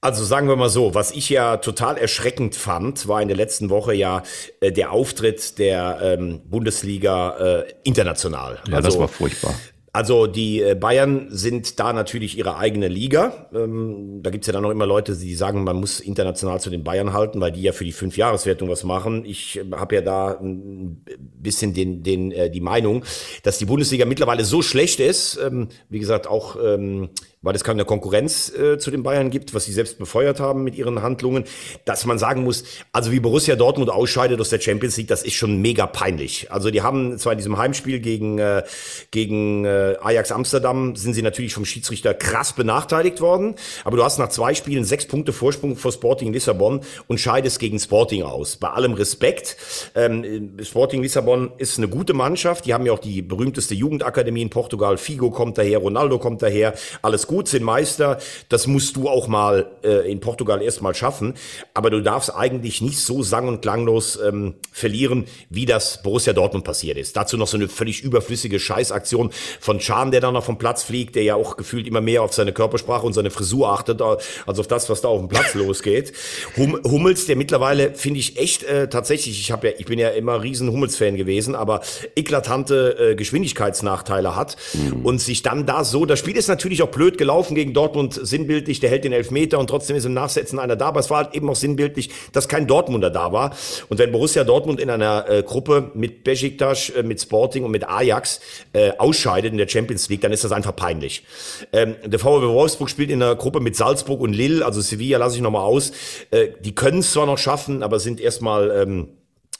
[0.00, 3.68] Also sagen wir mal so, was ich ja total erschreckend fand, war in der letzten
[3.68, 4.22] Woche ja
[4.60, 8.58] äh, der Auftritt der ähm, Bundesliga äh, international.
[8.68, 9.54] Ja, also, das war furchtbar.
[9.92, 13.48] Also die äh, Bayern sind da natürlich ihre eigene Liga.
[13.52, 16.84] Ähm, da gibt's ja dann noch immer Leute, die sagen, man muss international zu den
[16.84, 19.24] Bayern halten, weil die ja für die Fünfjahreswertung was machen.
[19.24, 21.02] Ich äh, habe ja da ein
[21.40, 23.04] bisschen den, den, äh, die Meinung,
[23.42, 27.08] dass die Bundesliga mittlerweile so schlecht ist, ähm, wie gesagt, auch ähm,
[27.42, 30.74] weil es keine Konkurrenz äh, zu den Bayern gibt, was sie selbst befeuert haben mit
[30.74, 31.44] ihren Handlungen,
[31.84, 35.34] dass man sagen muss, also wie Borussia Dortmund ausscheidet aus der Champions League, das ist
[35.34, 36.50] schon mega peinlich.
[36.50, 38.64] Also die haben zwar in diesem Heimspiel gegen, äh,
[39.12, 44.18] gegen äh, Ajax Amsterdam, sind sie natürlich vom Schiedsrichter krass benachteiligt worden, aber du hast
[44.18, 48.56] nach zwei Spielen sechs Punkte Vorsprung vor Sporting Lissabon und scheidest gegen Sporting aus.
[48.56, 49.56] Bei allem Respekt,
[49.94, 54.50] ähm, Sporting Lissabon ist eine gute Mannschaft, die haben ja auch die berühmteste Jugendakademie in
[54.50, 58.18] Portugal, Figo kommt daher, Ronaldo kommt daher, alles gut, sind Meister.
[58.48, 61.34] Das musst du auch mal äh, in Portugal erstmal schaffen.
[61.74, 66.64] Aber du darfst eigentlich nicht so sang- und klanglos ähm, verlieren, wie das Borussia Dortmund
[66.64, 67.16] passiert ist.
[67.16, 71.14] Dazu noch so eine völlig überflüssige Scheißaktion von Chan, der dann noch vom Platz fliegt,
[71.14, 74.66] der ja auch gefühlt immer mehr auf seine Körpersprache und seine Frisur achtet, als auf
[74.66, 76.12] das, was da auf dem Platz losgeht.
[76.56, 80.08] Hum Hummels, der mittlerweile, finde ich echt äh, tatsächlich, ich habe ja, ich bin ja
[80.10, 81.82] immer riesen Hummels-Fan gewesen, aber
[82.16, 85.04] eklatante äh, Geschwindigkeitsnachteile hat mhm.
[85.04, 88.80] und sich dann da so, das Spiel ist natürlich auch blöd gelaufen gegen Dortmund, sinnbildlich,
[88.80, 90.86] der hält den Elfmeter und trotzdem ist im Nachsetzen einer da.
[90.86, 93.54] Aber es war halt eben auch sinnbildlich, dass kein Dortmunder da war.
[93.88, 97.88] Und wenn Borussia Dortmund in einer äh, Gruppe mit Besiktas, äh, mit Sporting und mit
[97.88, 98.40] Ajax
[98.72, 101.24] äh, ausscheidet in der Champions League, dann ist das einfach peinlich.
[101.72, 105.36] Ähm, der VfW Wolfsburg spielt in einer Gruppe mit Salzburg und Lille, also Sevilla lasse
[105.36, 105.92] ich nochmal aus.
[106.30, 108.70] Äh, die können es zwar noch schaffen, aber sind erstmal...
[108.70, 109.08] Ähm,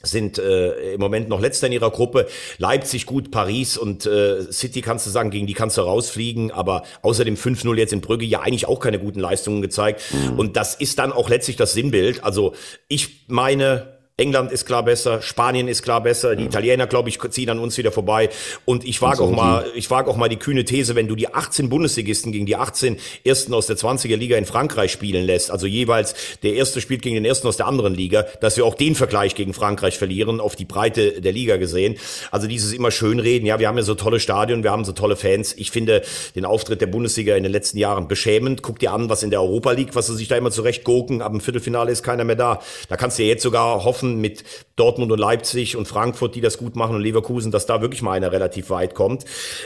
[0.01, 2.27] sind äh, im Moment noch letzter in ihrer Gruppe.
[2.57, 6.83] Leipzig gut, Paris und äh, City kannst du sagen, gegen die kannst du rausfliegen, aber
[7.01, 10.01] außerdem 5-0 jetzt in Brügge ja eigentlich auch keine guten Leistungen gezeigt.
[10.11, 10.39] Mhm.
[10.39, 12.23] Und das ist dann auch letztlich das Sinnbild.
[12.23, 12.53] Also
[12.87, 17.49] ich meine, England ist klar besser, Spanien ist klar besser, die Italiener, glaube ich, ziehen
[17.49, 18.29] an uns wieder vorbei.
[18.65, 21.33] Und ich wage auch mal, ich wage auch mal die kühne These, wenn du die
[21.33, 25.67] 18 Bundesligisten gegen die 18 Ersten aus der 20er Liga in Frankreich spielen lässt, also
[25.67, 28.95] jeweils der Erste spielt gegen den Ersten aus der anderen Liga, dass wir auch den
[28.95, 31.95] Vergleich gegen Frankreich verlieren, auf die Breite der Liga gesehen.
[32.31, 35.15] Also dieses immer schönreden, ja, wir haben ja so tolle Stadien, wir haben so tolle
[35.15, 35.53] Fans.
[35.57, 36.01] Ich finde
[36.35, 38.61] den Auftritt der Bundesliga in den letzten Jahren beschämend.
[38.61, 41.21] Guck dir an, was in der Europa League, was sie sich da immer zurecht gucken.
[41.21, 42.61] Ab dem Viertelfinale ist keiner mehr da.
[42.89, 44.43] Da kannst du ja jetzt sogar hoffen, Treffen mit
[44.75, 48.13] Dortmund und Leipzig und Frankfurt, die das gut machen und Leverkusen, dass da wirklich mal
[48.13, 49.25] einer relativ weit kommt.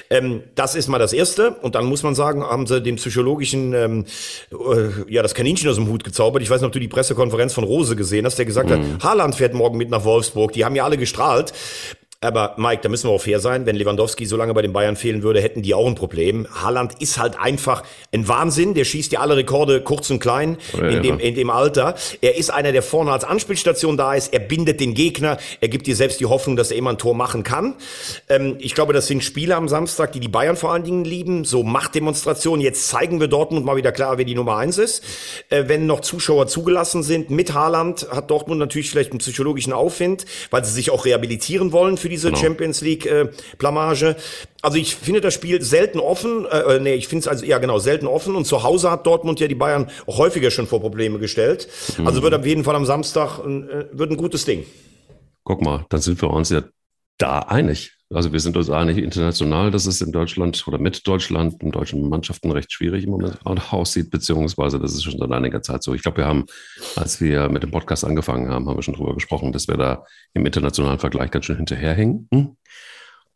[0.10, 1.52] Ähm, das ist mal das Erste.
[1.62, 4.06] Und dann muss man sagen, haben sie den psychologischen, ähm,
[4.52, 6.42] äh, ja, das Kaninchen aus dem Hut gezaubert.
[6.42, 8.96] Ich weiß nicht, ob du die Pressekonferenz von Rose gesehen hast, der gesagt mhm.
[8.96, 10.52] hat, Haaland fährt morgen mit nach Wolfsburg.
[10.54, 11.54] Die haben ja alle gestrahlt.
[12.24, 13.66] Aber Mike, da müssen wir auch fair sein.
[13.66, 16.48] Wenn Lewandowski so lange bei den Bayern fehlen würde, hätten die auch ein Problem.
[16.50, 17.84] Haaland ist halt einfach
[18.14, 18.74] ein Wahnsinn.
[18.74, 21.96] Der schießt ja alle Rekorde kurz und klein ja, in, dem, in dem Alter.
[22.22, 24.34] Er ist einer, der vorne als Anspielstation da ist.
[24.34, 25.38] Er bindet den Gegner.
[25.60, 27.76] Er gibt dir selbst die Hoffnung, dass er immer ein Tor machen kann.
[28.30, 31.44] Ähm, ich glaube, das sind Spiele am Samstag, die die Bayern vor allen Dingen lieben.
[31.44, 32.62] So Machtdemonstrationen.
[32.62, 35.04] Jetzt zeigen wir Dortmund mal wieder klar, wer die Nummer eins ist.
[35.50, 40.26] Äh, wenn noch Zuschauer zugelassen sind mit Haaland, hat Dortmund natürlich vielleicht einen psychologischen Aufwind,
[40.52, 42.42] weil sie sich auch rehabilitieren wollen für diese genau.
[42.42, 44.16] Champions League äh, Blamage.
[44.62, 47.58] Also ich finde das Spiel selten offen, äh, äh nee, ich finde es also ja
[47.58, 50.80] genau selten offen und zu Hause hat Dortmund ja die Bayern auch häufiger schon vor
[50.80, 51.68] Probleme gestellt.
[51.98, 52.08] Mhm.
[52.08, 54.66] Also wird auf jeden Fall am Samstag äh, wird ein gutes Ding.
[55.44, 56.64] Guck mal, dann sind wir uns ja
[57.18, 57.92] da einig.
[58.14, 62.08] Also wir sind uns einig international, dass es in Deutschland oder mit Deutschland in deutschen
[62.10, 65.94] Mannschaften recht schwierig im Moment aussieht, beziehungsweise das ist schon seit einiger Zeit so.
[65.94, 66.46] Ich glaube, wir haben,
[66.96, 70.06] als wir mit dem Podcast angefangen haben, haben wir schon drüber gesprochen, dass wir da
[70.34, 72.28] im internationalen Vergleich ganz schön hinterherhängen.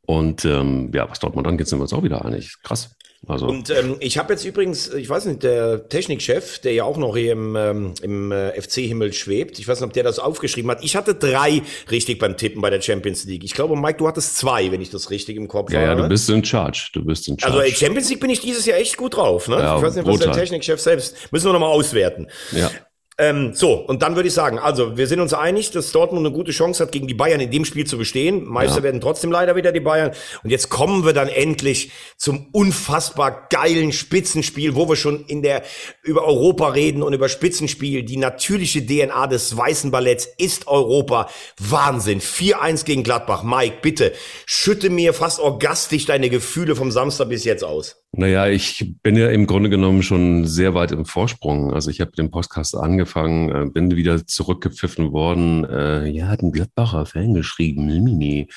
[0.01, 2.55] Und ähm, ja, was Dortmund angeht, sind wir uns auch wieder einig.
[2.63, 2.96] Krass.
[3.27, 3.45] Also.
[3.45, 7.17] Und ähm, ich habe jetzt übrigens, ich weiß nicht, der Technikchef, der ja auch noch
[7.17, 10.81] hier im, ähm, im äh, FC-Himmel schwebt, ich weiß nicht, ob der das aufgeschrieben hat.
[10.81, 11.61] Ich hatte drei
[11.91, 13.43] richtig beim Tippen bei der Champions League.
[13.43, 15.89] Ich glaube, Mike, du hattest zwei, wenn ich das richtig im Kopf ja, habe.
[15.89, 16.89] Ja, du bist in Charge.
[16.93, 17.59] Du bist in Charge.
[17.59, 19.49] Also Champions League bin ich dieses Jahr echt gut drauf.
[19.49, 19.55] Ne?
[19.55, 20.33] Ja, ich weiß nicht, was brutal.
[20.33, 22.27] der Technikchef selbst, müssen wir nochmal auswerten.
[22.53, 22.71] Ja.
[23.19, 26.36] Ähm, so, und dann würde ich sagen, also wir sind uns einig, dass Dortmund eine
[26.36, 28.45] gute Chance hat, gegen die Bayern in dem Spiel zu bestehen.
[28.45, 28.84] Meister ja.
[28.84, 30.12] werden trotzdem leider wieder die Bayern.
[30.43, 35.63] Und jetzt kommen wir dann endlich zum unfassbar geilen Spitzenspiel, wo wir schon in der
[36.03, 38.03] über Europa reden und über Spitzenspiel.
[38.03, 41.27] Die natürliche DNA des weißen Balletts ist Europa.
[41.58, 42.21] Wahnsinn.
[42.21, 43.41] 4-1 gegen Gladbach.
[43.41, 44.13] Mike, bitte,
[44.45, 47.95] schütte mir fast orgastisch deine Gefühle vom Samstag bis jetzt aus.
[48.19, 51.71] Naja, ich bin ja im Grunde genommen schon sehr weit im Vorsprung.
[51.71, 55.63] Also ich habe den Podcast angefangen, äh, bin wieder zurückgepfiffen worden.
[55.65, 58.47] Äh, ja, hat ein Gladbacher Fan geschrieben, Mini.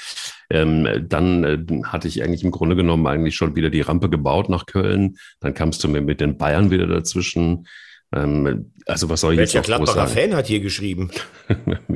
[0.49, 4.49] Ähm, dann äh, hatte ich eigentlich im Grunde genommen eigentlich schon wieder die Rampe gebaut
[4.49, 5.18] nach Köln.
[5.40, 7.66] Dann kamst du mir mit den Bayern wieder dazwischen.
[8.14, 10.31] Ähm, also was soll ich Welcher jetzt noch groß Gladbacher sagen?
[10.31, 11.11] Fan hat hier geschrieben?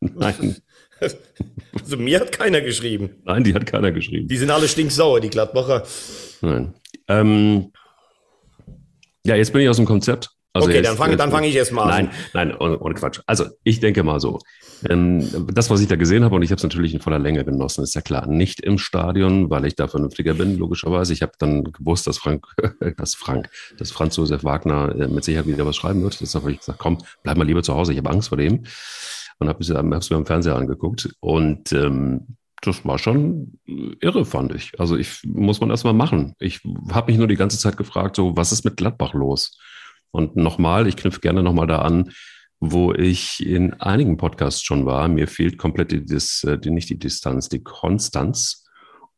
[0.00, 0.56] Nein,
[1.72, 3.10] Also mir hat keiner geschrieben.
[3.24, 4.28] nein, die hat keiner geschrieben.
[4.28, 5.84] Die sind alle stinksauer, die Gladbacher.
[6.40, 6.74] Nein.
[7.08, 7.72] Ähm,
[9.24, 10.30] ja, jetzt bin ich aus dem Konzept.
[10.54, 12.14] Also okay, jetzt- dann fange dann fang ich erst mal Nein, an.
[12.48, 13.20] nein, ohne, ohne Quatsch.
[13.26, 14.38] Also ich denke mal so.
[14.88, 17.44] Ähm, das, was ich da gesehen habe, und ich habe es natürlich in voller Länge
[17.44, 21.12] genossen, ist ja klar, nicht im Stadion, weil ich da vernünftiger bin, logischerweise.
[21.12, 22.46] Ich habe dann gewusst, dass Frank,
[22.96, 26.20] dass Frank, dass Franz Josef Wagner äh, mit Sicherheit wieder was schreiben wird.
[26.20, 28.64] Deshalb habe ich gesagt, komm, bleib mal lieber zu Hause, ich habe Angst vor dem.
[29.40, 29.68] Und habe es
[30.10, 31.10] mir am Fernseher angeguckt.
[31.20, 33.58] Und ähm, das war schon
[34.00, 34.78] irre, fand ich.
[34.78, 36.34] Also ich muss man erst mal machen.
[36.38, 39.58] Ich habe mich nur die ganze Zeit gefragt, so, was ist mit Gladbach los?
[40.10, 42.10] Und nochmal, ich knüpfe gerne nochmal da an,
[42.60, 45.06] wo ich in einigen Podcasts schon war.
[45.08, 48.64] Mir fehlt komplett die, Dis, äh, die nicht die Distanz, die Konstanz.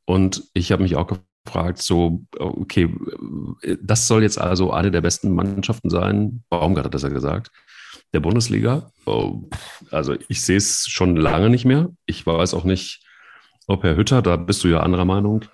[0.05, 1.07] Und ich habe mich auch
[1.45, 2.95] gefragt, so, okay,
[3.63, 6.45] äh, das soll jetzt also eine der besten Mannschaften sein.
[6.51, 7.51] Baumgart hat das ja gesagt.
[8.13, 8.91] Der Bundesliga.
[9.07, 9.49] Oh,
[9.91, 11.91] Also ich sehe es schon lange nicht mehr.
[12.05, 13.01] Ich weiß auch nicht,
[13.67, 15.45] ob Herr Hütter, da bist du ja anderer Meinung,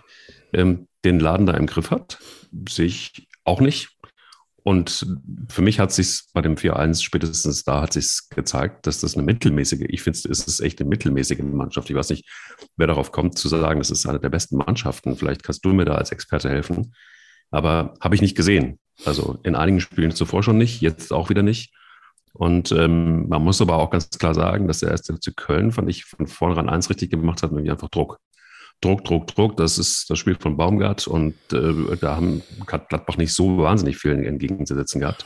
[0.53, 2.19] ähm, den Laden da im Griff hat.
[2.69, 3.91] Sehe ich auch nicht.
[4.67, 5.07] Und
[5.49, 9.23] für mich hat sich bei dem 4-1 spätestens da hat sich gezeigt, dass das eine
[9.23, 11.89] mittelmäßige, ich finde, es ist echt eine mittelmäßige Mannschaft.
[11.89, 12.29] Ich weiß nicht,
[12.77, 15.15] wer darauf kommt zu sagen, das ist eine der besten Mannschaften.
[15.15, 16.93] Vielleicht kannst du mir da als Experte helfen.
[17.53, 18.81] Aber habe ich nicht gesehen.
[19.05, 21.73] Also in einigen Spielen zuvor schon nicht, jetzt auch wieder nicht.
[22.37, 25.89] Und ähm, man muss aber auch ganz klar sagen, dass der erste zu Köln, fand
[25.89, 28.19] ich, von vornherein eins richtig gemacht hat, nämlich einfach Druck.
[28.83, 29.57] Druck, Druck, Druck.
[29.57, 33.97] Das ist das Spiel von Baumgart und äh, da haben, hat Gladbach nicht so wahnsinnig
[33.97, 35.25] viel entgegenzusetzen gehabt.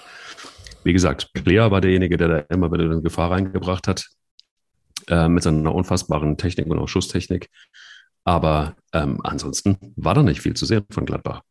[0.84, 4.06] Wie gesagt, Player war derjenige, der da immer wieder eine Gefahr reingebracht hat,
[5.08, 7.50] äh, mit seiner unfassbaren Technik und auch Schusstechnik.
[8.24, 11.42] Aber ähm, ansonsten war da nicht viel zu sehen von Gladbach.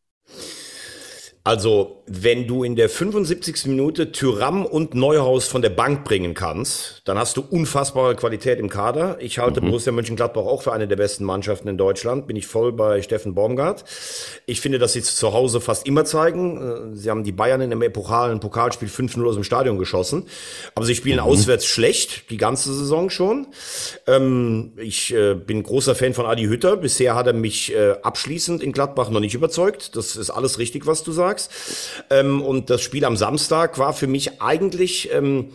[1.50, 3.66] Also, wenn du in der 75.
[3.66, 8.70] Minute Tyram und Neuhaus von der Bank bringen kannst, dann hast du unfassbare Qualität im
[8.70, 9.18] Kader.
[9.20, 12.28] Ich halte Borussia Mönchengladbach auch für eine der besten Mannschaften in Deutschland.
[12.28, 13.84] Bin ich voll bei Steffen Baumgart.
[14.46, 16.94] Ich finde, dass sie es zu Hause fast immer zeigen.
[16.94, 20.28] Äh, Sie haben die Bayern in einem epochalen Pokalspiel 5-0 aus dem Stadion geschossen.
[20.76, 23.48] Aber sie spielen auswärts schlecht, die ganze Saison schon.
[24.06, 26.78] Ähm, ich äh, bin großer Fan von Adi Hütter.
[26.78, 29.96] Bisher hat er mich äh, abschließend in Gladbach noch nicht überzeugt.
[29.96, 31.39] Das ist alles richtig, was du sagst.
[32.10, 35.52] Ähm, und das Spiel am Samstag war für mich eigentlich ähm,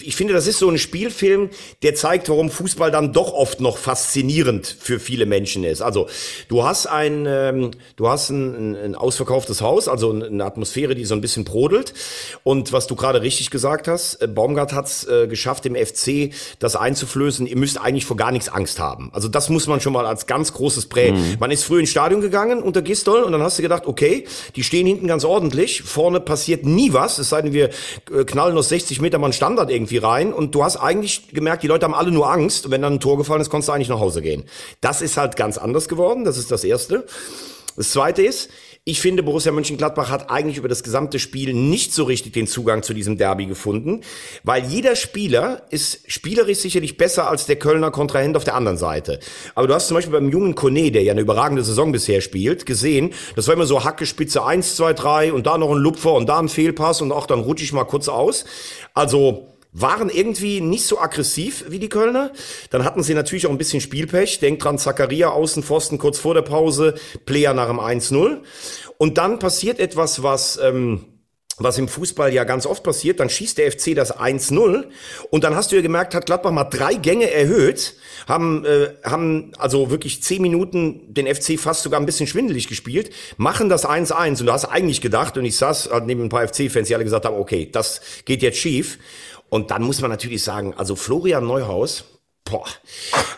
[0.00, 1.50] ich finde, das ist so ein Spielfilm,
[1.82, 5.82] der zeigt, warum Fußball dann doch oft noch faszinierend für viele Menschen ist.
[5.82, 6.08] Also
[6.48, 11.14] du hast ein, ähm, du hast ein, ein ausverkauftes Haus, also eine Atmosphäre, die so
[11.14, 11.94] ein bisschen brodelt.
[12.42, 16.32] Und was du gerade richtig gesagt hast, äh, Baumgart hat es äh, geschafft, im FC
[16.58, 17.46] das einzuflößen.
[17.46, 19.10] Ihr müsst eigentlich vor gar nichts Angst haben.
[19.12, 21.14] Also das muss man schon mal als ganz großes Prä.
[21.38, 24.64] Man ist früh ins Stadion gegangen unter Gistol und dann hast du gedacht, okay, die
[24.64, 27.70] stehen hinten ganz ordentlich, vorne passiert nie was, es sei denn, wir
[28.10, 31.62] äh, knallen aus 60 Meter mal einen Standard irgendwie rein und du hast eigentlich gemerkt,
[31.62, 33.72] die Leute haben alle nur Angst und wenn dann ein Tor gefallen ist, konntest du
[33.72, 34.44] eigentlich nach Hause gehen.
[34.80, 37.06] Das ist halt ganz anders geworden, das ist das Erste.
[37.76, 38.50] Das Zweite ist,
[38.84, 42.82] ich finde, Borussia Mönchengladbach hat eigentlich über das gesamte Spiel nicht so richtig den Zugang
[42.82, 44.00] zu diesem Derby gefunden,
[44.42, 49.20] weil jeder Spieler ist spielerisch sicherlich besser als der Kölner Kontrahent auf der anderen Seite.
[49.54, 52.64] Aber du hast zum Beispiel beim jungen Kone, der ja eine überragende Saison bisher spielt,
[52.64, 56.14] gesehen, das war immer so Hacke, Spitze 1, 2, 3 und da noch ein Lupfer
[56.14, 58.46] und da ein Fehlpass und auch dann rutsche ich mal kurz aus.
[58.94, 62.32] Also waren irgendwie nicht so aggressiv wie die Kölner.
[62.70, 64.40] Dann hatten sie natürlich auch ein bisschen Spielpech.
[64.40, 66.94] Denkt dran, Zakaria Außenpfosten kurz vor der Pause,
[67.26, 68.38] Player nach dem 1-0.
[68.98, 70.58] Und dann passiert etwas, was...
[70.62, 71.06] Ähm,
[71.60, 74.84] was im Fußball ja ganz oft passiert, dann schießt der FC das 1-0
[75.30, 79.52] und dann hast du ja gemerkt, hat Gladbach mal drei Gänge erhöht, haben, äh, haben
[79.58, 84.40] also wirklich zehn Minuten den FC fast sogar ein bisschen schwindelig gespielt, machen das 1-1
[84.40, 87.04] und du hast eigentlich gedacht, und ich saß halt neben ein paar FC-Fans, die alle
[87.04, 88.98] gesagt haben, okay, das geht jetzt schief.
[89.50, 92.04] Und dann muss man natürlich sagen, also Florian Neuhaus,
[92.44, 92.66] Boah.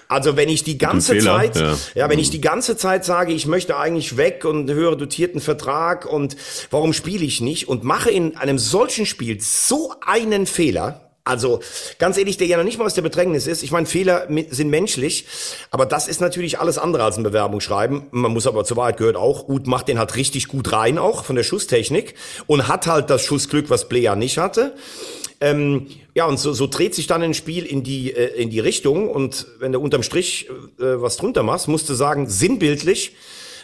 [0.09, 1.77] Also wenn ich die ganze Zeit, ja.
[1.95, 2.09] ja.
[2.09, 6.37] wenn ich die ganze Zeit sage, ich möchte eigentlich weg und höre dotierten Vertrag und
[6.71, 11.61] warum spiele ich nicht und mache in einem solchen Spiel so einen Fehler, also
[11.99, 13.63] ganz ehrlich, der ja noch nicht mal aus der Bedrängnis ist.
[13.63, 15.27] Ich meine, Fehler sind menschlich,
[15.71, 18.07] aber das ist natürlich alles andere als ein Bewerbungsschreiben.
[18.11, 21.25] Man muss aber zur Wahrheit gehört auch, Uth macht den halt richtig gut rein, auch
[21.25, 22.15] von der Schusstechnik
[22.47, 24.75] und hat halt das Schussglück, was Player nicht hatte.
[25.41, 28.61] Ähm, ja, und so, so dreht sich dann ein Spiel in die, äh, in die
[28.61, 29.09] Richtung.
[29.09, 33.13] Und wenn du unterm Strich äh, was drunter machst, musst du sagen, sinnbildlich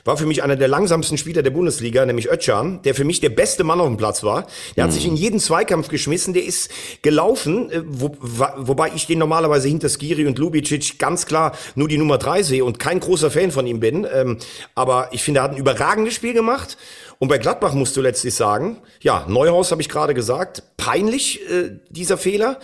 [0.05, 3.31] war für mich einer der langsamsten Spieler der Bundesliga, nämlich Özcan, der für mich der
[3.31, 4.47] beste Mann auf dem Platz war.
[4.77, 6.71] Der hat sich in jeden Zweikampf geschmissen, der ist
[7.03, 11.99] gelaufen, äh, wo, wobei ich den normalerweise hinter Skiri und Lubicic ganz klar nur die
[11.99, 14.07] Nummer drei sehe und kein großer Fan von ihm bin.
[14.13, 14.39] Ähm,
[14.75, 16.77] aber ich finde, er hat ein überragendes Spiel gemacht.
[17.19, 21.73] Und bei Gladbach musst du letztlich sagen, ja, Neuhaus habe ich gerade gesagt, peinlich äh,
[21.91, 22.59] dieser Fehler.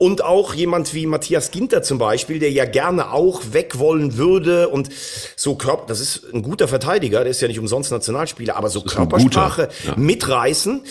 [0.00, 4.68] Und auch jemand wie Matthias Ginter zum Beispiel, der ja gerne auch weg wollen würde
[4.68, 4.90] und
[5.34, 8.82] so Körper, das ist ein guter Verteidiger, der ist ja nicht umsonst Nationalspieler, aber so
[8.82, 9.96] Körpersprache ja.
[9.96, 10.82] mitreißen.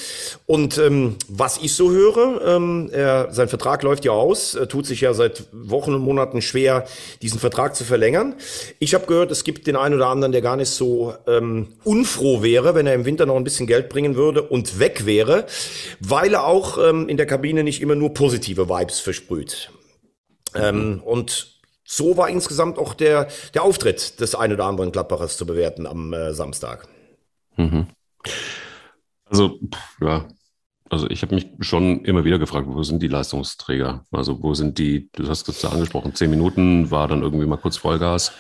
[0.45, 4.85] Und ähm, was ich so höre, ähm, er, sein Vertrag läuft ja aus, er tut
[4.85, 6.85] sich ja seit Wochen und Monaten schwer,
[7.21, 8.35] diesen Vertrag zu verlängern.
[8.79, 12.43] Ich habe gehört, es gibt den einen oder anderen, der gar nicht so ähm, unfroh
[12.43, 15.45] wäre, wenn er im Winter noch ein bisschen Geld bringen würde und weg wäre,
[15.99, 19.71] weil er auch ähm, in der Kabine nicht immer nur positive Vibes versprüht.
[20.53, 25.45] Ähm, und so war insgesamt auch der, der Auftritt des einen oder anderen Gladbachers zu
[25.45, 26.87] bewerten am äh, Samstag.
[29.25, 30.27] Also, pff, ja.
[30.89, 34.05] Also ich habe mich schon immer wieder gefragt, wo sind die Leistungsträger?
[34.11, 37.75] Also wo sind die, du hast es angesprochen, zehn Minuten war dann irgendwie mal kurz
[37.77, 38.31] Vollgas.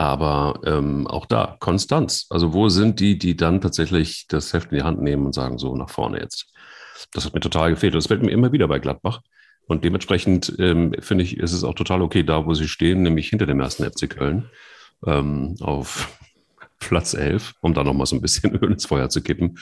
[0.00, 2.26] Aber ähm, auch da, Konstanz.
[2.30, 5.58] Also wo sind die, die dann tatsächlich das Heft in die Hand nehmen und sagen,
[5.58, 6.52] so nach vorne jetzt?
[7.12, 7.94] Das hat mir total gefehlt.
[7.94, 9.22] Und das fällt mir immer wieder bei Gladbach.
[9.66, 13.28] Und dementsprechend ähm, finde ich, ist es auch total okay, da wo sie stehen, nämlich
[13.28, 14.48] hinter dem ersten FC Köln,
[15.04, 16.16] ähm, auf
[16.78, 19.58] Platz 11, um da nochmal so ein bisschen Öl ins Feuer zu kippen.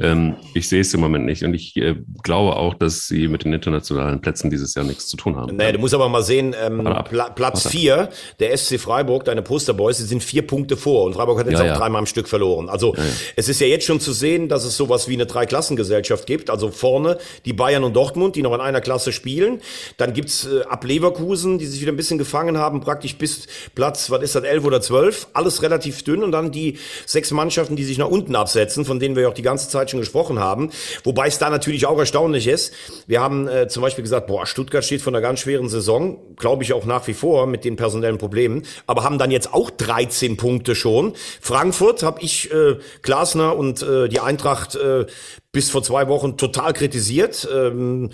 [0.00, 3.44] Ähm, ich sehe es im Moment nicht und ich äh, glaube auch, dass sie mit
[3.44, 5.56] den internationalen Plätzen dieses Jahr nichts zu tun haben.
[5.56, 6.78] Nee, du musst aber mal sehen, ähm.
[7.08, 7.76] Pla Platz Warte.
[7.76, 11.58] vier, der SC Freiburg, deine Posterboys, die sind vier Punkte vor und Freiburg hat jetzt
[11.58, 11.76] Ja, auch ja.
[11.76, 12.68] dreimal am Stück verloren.
[12.68, 12.94] Also
[13.34, 16.48] es ist ja jetzt schon zu sehen, dass es sowas wie eine Dreiklassengesellschaft gibt.
[16.48, 19.60] Also vorne die Bayern und Dortmund, die noch in einer Klasse spielen.
[19.96, 24.10] Dann gibt's äh, ab Leverkusen, die sich wieder ein bisschen gefangen haben, praktisch bis Platz,
[24.10, 25.26] was ist das, elf oder zwölf.
[25.32, 26.57] Alles relativ dünn und dann die
[27.06, 30.00] sechs Mannschaften, die sich nach unten absetzen, von denen wir auch die ganze Zeit schon
[30.00, 30.70] gesprochen haben.
[31.04, 32.72] Wobei es da natürlich auch erstaunlich ist.
[33.06, 36.62] Wir haben äh, zum Beispiel gesagt, boah, Stuttgart steht von einer ganz schweren Saison, glaube
[36.62, 40.36] ich auch nach wie vor mit den personellen Problemen, aber haben dann jetzt auch 13
[40.36, 41.14] Punkte schon.
[41.40, 45.06] Frankfurt habe ich äh, Glasner und äh, die Eintracht äh,
[45.52, 47.48] bis vor zwei Wochen total kritisiert.
[47.52, 48.10] Ähm,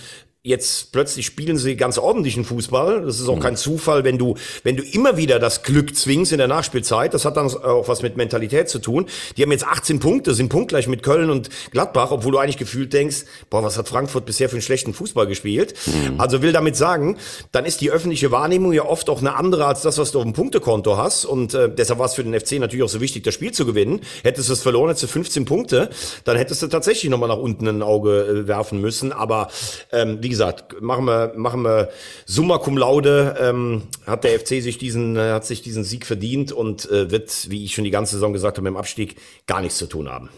[0.46, 3.00] Jetzt plötzlich spielen sie ganz ordentlichen Fußball.
[3.07, 6.38] Das ist auch kein Zufall, wenn du, wenn du immer wieder das Glück zwingst in
[6.38, 7.14] der Nachspielzeit.
[7.14, 9.07] Das hat dann auch was mit Mentalität zu tun.
[9.38, 12.92] Die haben jetzt 18 Punkte, sind punktgleich mit Köln und Gladbach, obwohl du eigentlich gefühlt
[12.92, 15.72] denkst, boah, was hat Frankfurt bisher für einen schlechten Fußball gespielt?
[16.18, 17.16] Also will damit sagen,
[17.52, 20.24] dann ist die öffentliche Wahrnehmung ja oft auch eine andere als das, was du auf
[20.24, 21.24] dem Punktekonto hast.
[21.24, 23.64] Und äh, deshalb war es für den FC natürlich auch so wichtig, das Spiel zu
[23.64, 24.02] gewinnen.
[24.22, 25.88] Hättest du es verloren, hättest du 15 Punkte,
[26.24, 29.11] dann hättest du tatsächlich nochmal nach unten ein Auge äh, werfen müssen.
[29.11, 29.48] Aber
[29.90, 31.88] ähm, wie gesagt, machen wir, machen wir
[32.27, 36.53] summa cum laude, ähm, hat der FC sich diesen, äh, hat sich diesen Sieg verdient
[36.53, 39.16] und äh, wird, wie ich schon die ganze Saison gesagt habe, mit dem Abstieg
[39.47, 40.31] gar nichts zu tun haben.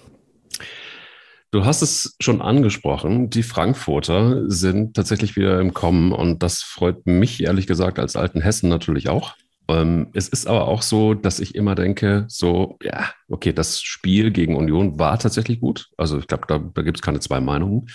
[1.51, 7.07] Du hast es schon angesprochen, die Frankfurter sind tatsächlich wieder im Kommen und das freut
[7.07, 9.35] mich ehrlich gesagt als alten Hessen natürlich auch.
[9.69, 14.31] Ähm, es ist aber auch so, dass ich immer denke, so, ja, okay, das Spiel
[14.31, 15.89] gegen Union war tatsächlich gut.
[15.97, 17.89] Also ich glaube, da, da gibt es keine zwei Meinungen.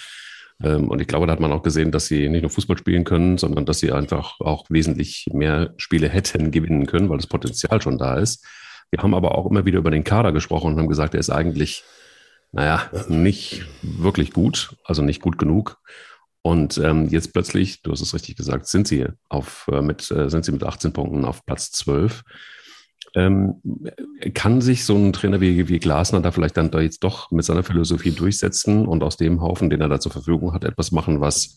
[0.63, 3.04] Ähm, und ich glaube, da hat man auch gesehen, dass sie nicht nur Fußball spielen
[3.04, 7.82] können, sondern dass sie einfach auch wesentlich mehr Spiele hätten gewinnen können, weil das Potenzial
[7.82, 8.45] schon da ist.
[8.91, 11.30] Wir haben aber auch immer wieder über den Kader gesprochen und haben gesagt, er ist
[11.30, 11.84] eigentlich
[12.52, 15.78] naja, nicht wirklich gut, also nicht gut genug.
[16.43, 20.30] Und ähm, jetzt plötzlich, du hast es richtig gesagt, sind sie auf äh, mit äh,
[20.30, 22.24] sind sie mit 18 Punkten auf Platz 12.
[23.14, 23.56] Ähm,
[24.34, 27.44] kann sich so ein Trainer wie, wie Glasner da vielleicht dann da jetzt doch mit
[27.44, 31.20] seiner Philosophie durchsetzen und aus dem Haufen, den er da zur Verfügung hat, etwas machen,
[31.20, 31.56] was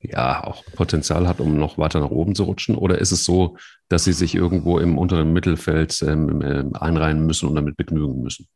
[0.00, 2.76] ja auch Potenzial hat, um noch weiter nach oben zu rutschen?
[2.76, 3.56] Oder ist es so,
[3.88, 8.46] dass sie sich irgendwo im unteren Mittelfeld ähm, ähm, einreihen müssen und damit begnügen müssen?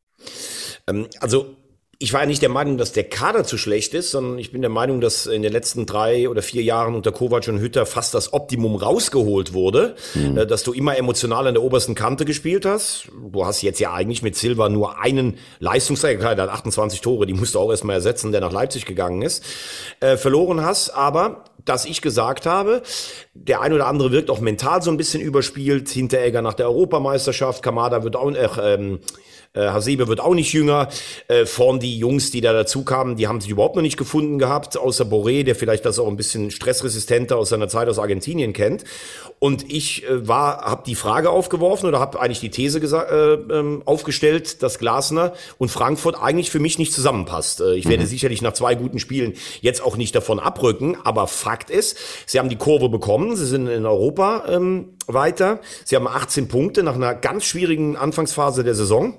[0.86, 1.56] Ähm, also
[1.98, 4.60] ich war ja nicht der Meinung, dass der Kader zu schlecht ist, sondern ich bin
[4.60, 8.12] der Meinung, dass in den letzten drei oder vier Jahren unter Kovac und Hütter fast
[8.12, 10.36] das Optimum rausgeholt wurde, Mhm.
[10.36, 13.08] äh, dass du immer emotional an der obersten Kante gespielt hast.
[13.32, 17.24] Du hast jetzt ja eigentlich mit Silva nur einen Leistungsträger, klar, der hat 28 Tore,
[17.24, 19.42] die musst du auch erstmal ersetzen, der nach Leipzig gegangen ist,
[20.00, 22.82] äh, verloren hast, aber dass ich gesagt habe,
[23.32, 27.62] der ein oder andere wirkt auch mental so ein bisschen überspielt, Hinteregger nach der Europameisterschaft,
[27.62, 29.00] Kamada wird auch, äh, ähm,
[29.56, 30.88] äh, Hasebe wird auch nicht jünger.
[31.28, 34.38] Äh, vorn die Jungs, die da dazu kamen, die haben sich überhaupt noch nicht gefunden
[34.38, 38.52] gehabt, außer Boré, der vielleicht das auch ein bisschen stressresistenter aus seiner Zeit aus Argentinien
[38.52, 38.84] kennt.
[39.38, 43.82] Und ich äh, war, habe die Frage aufgeworfen oder habe eigentlich die These äh, ähm,
[43.84, 47.60] aufgestellt, dass Glasner und Frankfurt eigentlich für mich nicht zusammenpasst.
[47.60, 51.70] Äh, ich werde sicherlich nach zwei guten Spielen jetzt auch nicht davon abrücken, aber Fakt
[51.70, 56.48] ist, sie haben die Kurve bekommen, sie sind in Europa ähm, weiter, sie haben 18
[56.48, 59.18] Punkte nach einer ganz schwierigen Anfangsphase der Saison.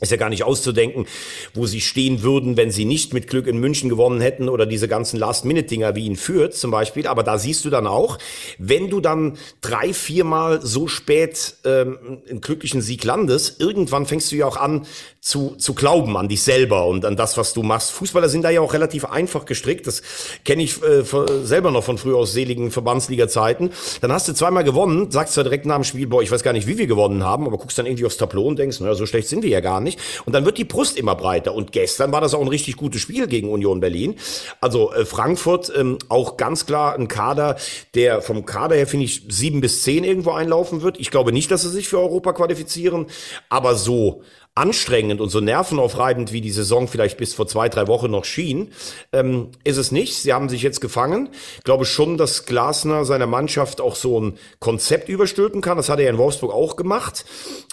[0.00, 1.06] Ist ja gar nicht auszudenken,
[1.54, 4.88] wo sie stehen würden, wenn sie nicht mit Glück in München gewonnen hätten oder diese
[4.88, 7.06] ganzen Last-Minute-Dinger wie in Fürth zum Beispiel.
[7.06, 8.18] Aber da siehst du dann auch,
[8.58, 14.36] wenn du dann drei, viermal so spät ähm, einen glücklichen Sieg landest, irgendwann fängst du
[14.36, 14.86] ja auch an
[15.20, 17.90] zu, zu glauben an dich selber und an das, was du machst.
[17.90, 19.86] Fußballer sind da ja auch relativ einfach gestrickt.
[19.86, 20.02] Das
[20.44, 21.02] kenne ich äh,
[21.44, 23.70] selber noch von früher aus seligen Verbandsliga-Zeiten.
[24.00, 26.54] Dann hast du zweimal gewonnen, sagst zwar direkt nach dem Spiel, boah, ich weiß gar
[26.54, 29.04] nicht, wie wir gewonnen haben, aber guckst dann irgendwie aufs Tableau und denkst, naja, so
[29.04, 30.22] schlecht sind wir ja gar nicht nicht.
[30.24, 31.54] Und dann wird die Brust immer breiter.
[31.54, 34.16] Und gestern war das auch ein richtig gutes Spiel gegen Union Berlin.
[34.60, 37.56] Also äh, Frankfurt ähm, auch ganz klar ein Kader,
[37.94, 40.98] der vom Kader her, finde ich, sieben bis zehn irgendwo einlaufen wird.
[40.98, 43.06] Ich glaube nicht, dass sie sich für Europa qualifizieren,
[43.48, 44.22] aber so
[44.54, 48.72] anstrengend und so nervenaufreibend, wie die Saison vielleicht bis vor zwei, drei Wochen noch schien,
[49.12, 50.16] ähm, ist es nicht.
[50.16, 51.28] Sie haben sich jetzt gefangen.
[51.58, 55.76] Ich glaube schon, dass Glasner seiner Mannschaft auch so ein Konzept überstülpen kann.
[55.76, 57.24] Das hat er in Wolfsburg auch gemacht.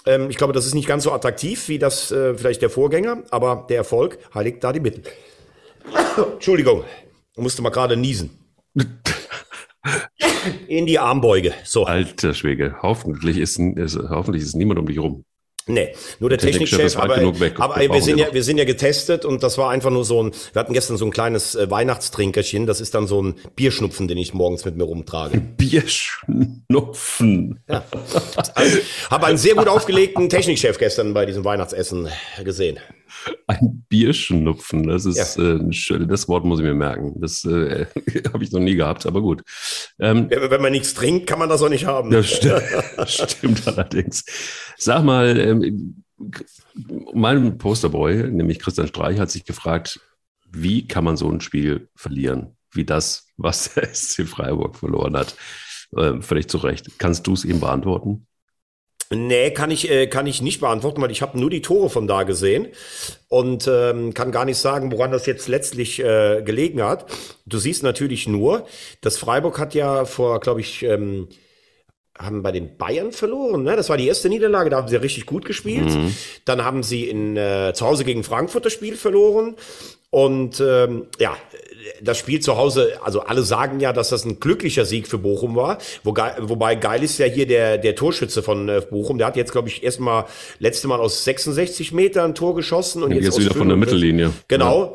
[0.06, 3.24] Ähm, ich glaube, das ist nicht ganz so attraktiv wie das äh, vielleicht der Vorgänger,
[3.30, 5.02] aber der Erfolg heiligt da die Mittel.
[6.34, 6.84] Entschuldigung,
[7.36, 8.30] musste mal gerade niesen.
[10.66, 11.52] In die Armbeuge.
[11.64, 11.84] So.
[11.84, 15.24] Alter Schwege, hoffentlich ist, ist, hoffentlich ist niemand um dich rum.
[15.68, 19.42] Nee, nur der, der Technikchef, aber, aber wir sind ja, wir sind ja getestet und
[19.42, 22.80] das war einfach nur so ein, wir hatten gestern so ein kleines äh, Weihnachtstrinkerchen, das
[22.80, 25.42] ist dann so ein Bierschnupfen, den ich morgens mit mir rumtrage.
[25.56, 27.60] Bierschnupfen.
[27.68, 27.84] Ja.
[28.54, 28.78] Also,
[29.10, 32.08] habe einen sehr gut aufgelegten Technikchef gestern bei diesem Weihnachtsessen
[32.44, 32.78] gesehen.
[33.46, 35.56] Ein Bierschnupfen, das ist ja.
[35.56, 37.20] äh, das Wort muss ich mir merken.
[37.20, 37.86] Das äh,
[38.32, 39.42] habe ich noch nie gehabt, aber gut.
[39.98, 42.10] Ähm, wenn man nichts trinkt, kann man das auch nicht haben.
[42.10, 42.62] Das stimmt,
[43.06, 44.24] stimmt allerdings.
[44.76, 46.04] Sag mal, ähm,
[47.12, 50.00] mein Posterboy, nämlich Christian Streich, hat sich gefragt,
[50.50, 55.36] wie kann man so ein Spiel verlieren, wie das, was der SC Freiburg verloren hat.
[55.96, 56.98] Äh, völlig zu Recht.
[56.98, 58.27] Kannst du es ihm beantworten?
[59.10, 62.06] Nee, kann ich, äh, kann ich nicht beantworten, weil ich habe nur die Tore von
[62.06, 62.68] da gesehen
[63.28, 67.06] und ähm, kann gar nicht sagen, woran das jetzt letztlich äh, gelegen hat.
[67.46, 68.66] Du siehst natürlich nur,
[69.00, 71.28] dass Freiburg hat ja vor, glaube ich, ähm,
[72.18, 73.62] haben bei den Bayern verloren.
[73.62, 73.76] Ne?
[73.76, 75.86] Das war die erste Niederlage, da haben sie richtig gut gespielt.
[75.86, 76.14] Mhm.
[76.44, 79.54] Dann haben sie in, äh, zu Hause gegen Frankfurt das Spiel verloren.
[80.10, 81.36] Und ähm, ja,
[82.00, 85.56] das Spiel zu Hause, also alle sagen ja, dass das ein glücklicher Sieg für Bochum
[85.56, 85.78] war.
[86.04, 89.18] Wo, wobei geil ist ja hier der, der Torschütze von äh, Bochum.
[89.18, 90.24] Der hat jetzt, glaube ich, erstmal
[90.58, 93.02] letzte Mal aus 66 Metern ein Tor geschossen.
[93.02, 94.32] Und jetzt, jetzt wieder von der Mittellinie.
[94.48, 94.82] Genau.
[94.82, 94.94] Ja.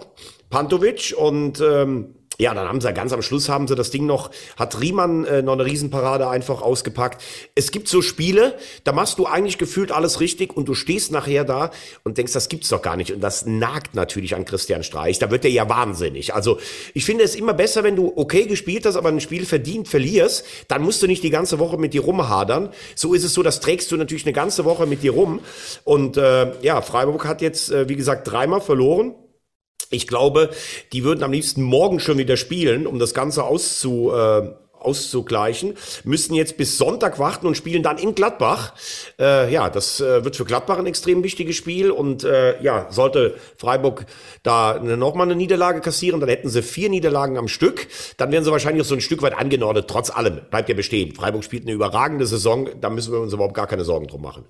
[0.50, 4.32] Pantovic und ähm, ja, dann haben sie ganz am Schluss haben sie das Ding noch,
[4.58, 7.22] hat Riemann äh, noch eine Riesenparade einfach ausgepackt.
[7.56, 11.44] Es gibt so Spiele, da machst du eigentlich gefühlt alles richtig und du stehst nachher
[11.44, 11.72] da
[12.04, 13.12] und denkst, das gibt's doch gar nicht.
[13.12, 15.20] Und das nagt natürlich an Christian Streich.
[15.20, 16.34] Da wird er ja wahnsinnig.
[16.34, 16.60] Also
[16.94, 20.46] ich finde es immer besser, wenn du okay gespielt hast, aber ein Spiel verdient verlierst,
[20.68, 22.70] dann musst du nicht die ganze Woche mit dir rumhadern.
[22.96, 25.40] So ist es so, das trägst du natürlich eine ganze Woche mit dir rum.
[25.84, 29.14] Und äh, ja, Freiburg hat jetzt, äh, wie gesagt, dreimal verloren.
[29.94, 30.50] Ich glaube,
[30.91, 34.50] die würden am liebsten morgen schon wieder spielen, um das Ganze auszu, äh,
[34.84, 38.74] auszugleichen, müssen jetzt bis Sonntag warten und spielen dann in Gladbach.
[39.20, 43.36] Äh, ja, das äh, wird für Gladbach ein extrem wichtiges Spiel und äh, ja, sollte
[43.58, 44.06] Freiburg
[44.44, 47.88] da nochmal eine Niederlage kassieren, dann hätten sie vier Niederlagen am Stück,
[48.18, 49.88] dann wären sie wahrscheinlich auch so ein Stück weit angenordet.
[49.88, 51.16] Trotz allem bleibt ja bestehen.
[51.16, 54.46] Freiburg spielt eine überragende Saison, da müssen wir uns überhaupt gar keine Sorgen drum machen.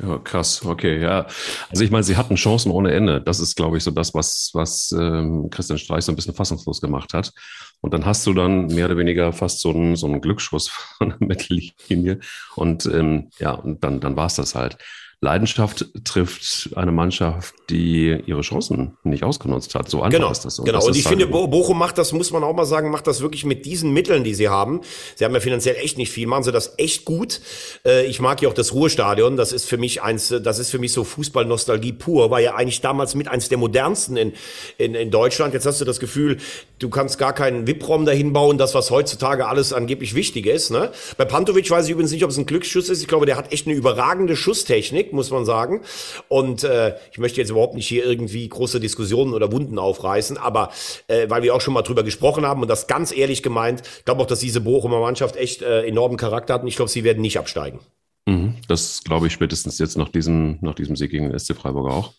[0.00, 1.26] Ja, krass, okay, ja.
[1.70, 3.20] Also ich meine, sie hatten Chancen ohne Ende.
[3.20, 6.80] Das ist, glaube ich, so das, was, was ähm, Christian Streich so ein bisschen fassungslos
[6.80, 7.32] gemacht hat.
[7.80, 10.68] Und dann hast du dann mehr oder weniger fast so einen, so einen Glücksschuss
[10.98, 12.20] von der Mittellinie.
[12.54, 14.78] Und ähm, ja, und dann, dann war es das halt.
[15.20, 19.90] Leidenschaft trifft eine Mannschaft, die ihre Chancen nicht ausgenutzt hat.
[19.90, 20.60] So einfach genau, ist das.
[20.60, 22.92] Und genau, das und ich finde, halt Bochum macht das, muss man auch mal sagen,
[22.92, 24.80] macht das wirklich mit diesen Mitteln, die sie haben.
[25.16, 27.40] Sie haben ja finanziell echt nicht viel, machen sie das echt gut.
[27.84, 29.36] Äh, ich mag ja auch das Ruhestadion.
[29.36, 32.30] Das ist für mich eins, das ist für mich so Fußballnostalgie pur.
[32.30, 34.34] War ja eigentlich damals mit eins der modernsten in,
[34.76, 35.52] in, in Deutschland.
[35.52, 36.36] Jetzt hast du das Gefühl,
[36.78, 40.70] du kannst gar keinen VIP-Raum dahin bauen, das, was heutzutage alles angeblich wichtig ist.
[40.70, 40.92] Ne?
[41.16, 43.00] Bei Pantovic weiß ich übrigens nicht, ob es ein Glücksschuss ist.
[43.00, 45.82] Ich glaube, der hat echt eine überragende Schusstechnik geschickt, muss man sagen.
[46.28, 50.70] Und äh, ich möchte jetzt überhaupt nicht hier irgendwie große Diskussionen oder Wunden aufreißen, aber
[51.08, 54.04] äh, weil wir auch schon mal drüber gesprochen haben und das ganz ehrlich gemeint, ich
[54.04, 57.04] glaube auch, dass diese Bochumer Mannschaft echt äh, enormen Charakter hat und ich glaube, sie
[57.04, 57.80] werden nicht absteigen.
[58.26, 58.56] Mhm.
[58.68, 62.12] Das glaube ich spätestens jetzt nach diesem, nach diesem Sieg gegen den SC Freiburg auch.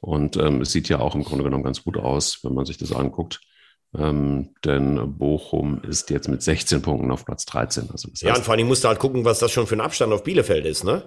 [0.00, 2.76] Und ähm, es sieht ja auch im Grunde genommen ganz gut aus, wenn man sich
[2.76, 3.40] das anguckt.
[3.96, 7.90] Ähm, denn Bochum ist jetzt mit 16 Punkten auf Platz 13.
[7.92, 9.76] Also das heißt, ja, und vor allem musst du halt gucken, was das schon für
[9.76, 11.04] ein Abstand auf Bielefeld ist, ne?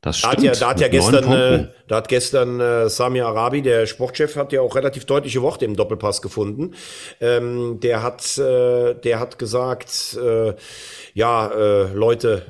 [0.00, 0.34] Das stimmt.
[0.34, 3.86] Da hat ja, da hat ja gestern, äh, da hat gestern äh, Sami Arabi, der
[3.86, 6.74] Sportchef, hat ja auch relativ deutliche Worte im Doppelpass gefunden.
[7.20, 10.54] Ähm, der hat, äh, der hat gesagt, äh,
[11.14, 12.42] ja, äh, Leute,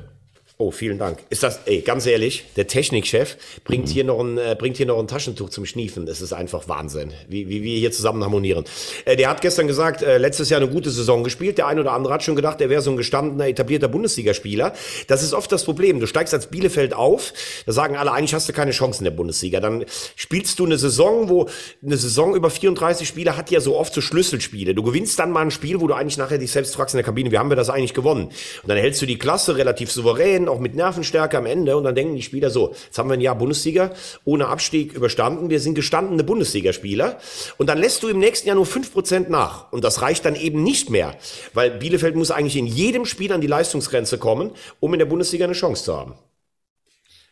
[0.61, 1.19] Oh, vielen Dank.
[1.29, 3.91] Ist das, ey, ganz ehrlich, der Technikchef bringt Mhm.
[3.91, 6.05] hier noch ein, äh, bringt hier noch ein Taschentuch zum Schniefen.
[6.05, 8.65] Das ist einfach Wahnsinn, wie, wie wir hier zusammen harmonieren.
[9.05, 11.57] Äh, der hat gestern gesagt, äh, letztes Jahr eine gute Saison gespielt.
[11.59, 14.73] Der ein oder andere hat schon gedacht, er wäre so ein gestandener, etablierter Bundesligaspieler.
[15.07, 16.01] Das ist oft das Problem.
[16.01, 17.31] Du steigst als Bielefeld auf,
[17.65, 19.61] da sagen alle, eigentlich hast du keine Chance in der Bundesliga.
[19.61, 19.85] Dann
[20.17, 21.47] spielst du eine Saison, wo
[21.81, 24.75] eine Saison über 34 Spiele hat ja so oft so Schlüsselspiele.
[24.75, 27.05] Du gewinnst dann mal ein Spiel, wo du eigentlich nachher dich selbst fragst in der
[27.05, 28.25] Kabine, wie haben wir das eigentlich gewonnen?
[28.25, 31.77] Und dann hältst du die Klasse relativ souverän, auch mit Nervenstärke am Ende.
[31.77, 33.91] Und dann denken die Spieler so, jetzt haben wir ein Jahr Bundesliga
[34.25, 35.49] ohne Abstieg überstanden.
[35.49, 37.17] Wir sind gestandene Bundesligaspieler.
[37.57, 39.71] Und dann lässt du im nächsten Jahr nur 5% nach.
[39.71, 41.15] Und das reicht dann eben nicht mehr.
[41.53, 45.45] Weil Bielefeld muss eigentlich in jedem Spiel an die Leistungsgrenze kommen, um in der Bundesliga
[45.45, 46.13] eine Chance zu haben.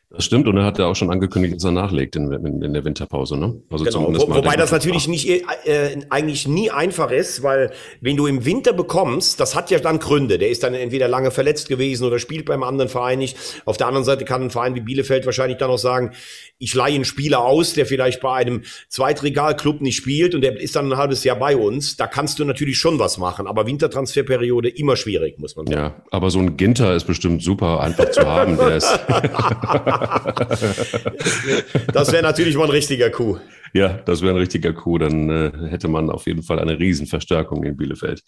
[0.10, 2.74] Das stimmt, und er hat ja auch schon angekündigt, dass er nachlegt in, in, in
[2.74, 3.36] der Winterpause.
[3.36, 3.62] Ne?
[3.70, 7.72] Also Genau, zumindest wo, mal wobei das natürlich nicht äh, eigentlich nie einfach ist, weil
[8.00, 10.38] wenn du im Winter bekommst, das hat ja dann Gründe.
[10.38, 13.38] Der ist dann entweder lange verletzt gewesen oder spielt beim anderen Verein nicht.
[13.66, 16.12] Auf der anderen Seite kann ein Verein wie Bielefeld wahrscheinlich dann auch sagen,
[16.58, 20.78] ich leihe einen Spieler aus, der vielleicht bei einem Zweitregalclub nicht spielt und der ist
[20.78, 21.98] dann ein halbes Jahr bei uns.
[21.98, 25.78] Da kannst du natürlich schon was machen, aber Wintertransferperiode immer schwierig, muss man sagen.
[25.78, 28.58] Ja, aber so ein Ginter ist bestimmt super einfach zu haben.
[28.58, 28.88] Der ist,
[31.94, 33.40] Das wäre natürlich mal ein richtiger Coup.
[33.74, 35.00] ja, das wäre ein richtiger Coup.
[35.00, 38.22] Dann äh, hätte man auf jeden Fall eine Riesenverstärkung in Bielefeld.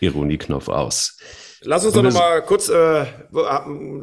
[0.00, 1.18] Ironieknopf aus.
[1.62, 3.02] Lass uns doch noch mal kurz äh,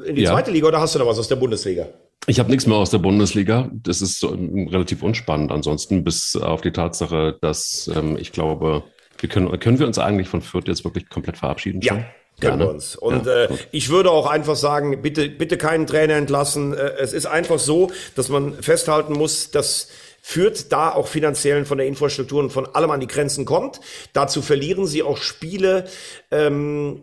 [0.06, 0.32] in die Ja.
[0.32, 1.88] zweite Liga oder hast du noch was aus der Bundesliga?
[2.26, 3.70] Ich habe nichts mehr aus der Bundesliga.
[3.74, 5.52] Das ist so, ähm, relativ unspannend.
[5.52, 8.84] Ansonsten bis auf die Tatsache, dass ähm, ich glaube,
[9.20, 11.82] wir können, können wir uns eigentlich von Fürth jetzt wirklich komplett verabschieden?
[11.82, 12.06] Ja, schon?
[12.52, 12.60] Ne?
[12.60, 12.96] wir uns.
[12.96, 16.74] Und Ja, äh, ich würde auch einfach sagen, bitte, bitte keinen Trainer entlassen.
[16.74, 19.88] Äh, es ist einfach so, dass man festhalten muss, dass
[20.22, 23.82] Fürth da auch finanziell von der Infrastruktur und von allem an die Grenzen kommt.
[24.14, 25.86] Dazu verlieren sie auch Spiele.
[26.32, 27.02] Ähm,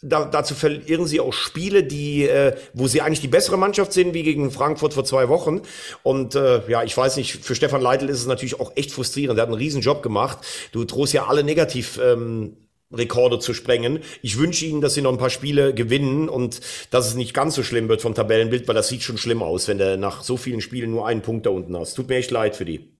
[0.00, 4.14] da, dazu verlieren sie auch Spiele, die, äh, wo sie eigentlich die bessere Mannschaft sind,
[4.14, 5.62] wie gegen Frankfurt vor zwei Wochen.
[6.04, 9.36] Und äh, ja, ich weiß nicht, für Stefan Leitl ist es natürlich auch echt frustrierend.
[9.36, 10.38] Der hat einen riesen Job gemacht.
[10.70, 11.98] Du drohst ja alle negativ.
[12.00, 12.56] Ähm,
[12.92, 14.00] Rekorde zu sprengen.
[14.22, 16.60] Ich wünsche Ihnen, dass Sie noch ein paar Spiele gewinnen und
[16.90, 19.68] dass es nicht ganz so schlimm wird vom Tabellenbild, weil das sieht schon schlimm aus,
[19.68, 21.94] wenn du nach so vielen Spielen nur einen Punkt da unten hast.
[21.94, 22.98] Tut mir echt leid für die.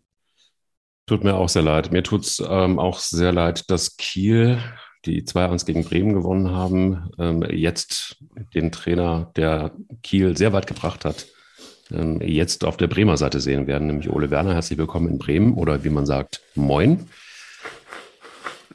[1.06, 1.90] Tut mir auch sehr leid.
[1.90, 4.58] Mir tut's ähm, auch sehr leid, dass Kiel,
[5.06, 8.18] die 2-1 gegen Bremen gewonnen haben, ähm, jetzt
[8.54, 9.72] den Trainer, der
[10.02, 11.26] Kiel sehr weit gebracht hat,
[11.90, 14.52] ähm, jetzt auf der Bremer Seite sehen werden, nämlich Ole Werner.
[14.52, 17.08] Herzlich willkommen in Bremen oder wie man sagt, moin.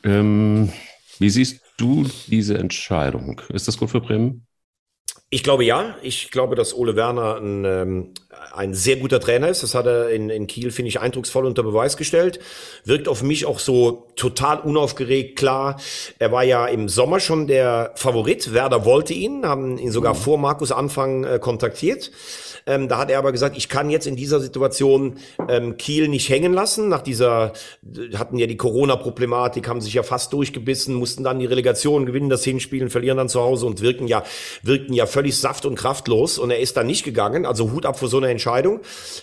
[0.03, 0.73] Ähm,
[1.23, 3.39] wie siehst du diese Entscheidung?
[3.47, 4.45] Ist das gut für Bremen?
[5.29, 5.95] Ich glaube ja.
[6.01, 8.13] Ich glaube, dass Ole Werner ein, ähm,
[8.53, 9.63] ein sehr guter Trainer ist.
[9.63, 12.39] Das hat er in, in Kiel, finde ich, eindrucksvoll unter Beweis gestellt.
[12.83, 15.79] Wirkt auf mich auch so total unaufgeregt, klar.
[16.19, 18.53] Er war ja im Sommer schon der Favorit.
[18.53, 22.11] Werder wollte ihn, haben ihn sogar vor Markus Anfang äh, kontaktiert.
[22.65, 25.15] Ähm, da hat er aber gesagt, ich kann jetzt in dieser Situation
[25.49, 26.89] ähm, Kiel nicht hängen lassen.
[26.89, 27.53] Nach dieser,
[27.83, 32.29] äh, hatten ja die Corona-Problematik, haben sich ja fast durchgebissen, mussten dann die Relegation gewinnen,
[32.29, 34.23] das Hinspielen, verlieren dann zu Hause und wirken ja,
[34.61, 36.37] wirkten ja völlig saft- und kraftlos.
[36.39, 37.45] Und er ist dann nicht gegangen.
[37.45, 38.79] Also Hut ab vor so einer Entscheidung.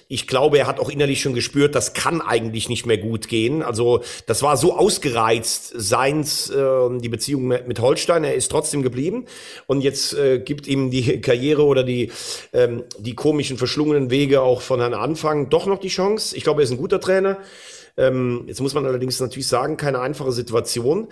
[0.09, 3.63] Ich glaube, er hat auch innerlich schon gespürt, das kann eigentlich nicht mehr gut gehen.
[3.63, 8.25] Also das war so ausgereizt, seins, äh, die Beziehung mit, Holstein.
[8.25, 9.25] Er ist trotzdem geblieben.
[9.67, 12.11] Und jetzt äh, gibt ihm die Karriere oder die,
[12.53, 16.37] ähm, die komischen, verschlungenen Wege auch von Herrn Anfang doch noch die Chance.
[16.37, 17.39] Ich glaube, er ist ein guter Trainer.
[17.97, 21.07] Ähm, jetzt muss man allerdings natürlich sagen, keine einfache Situation.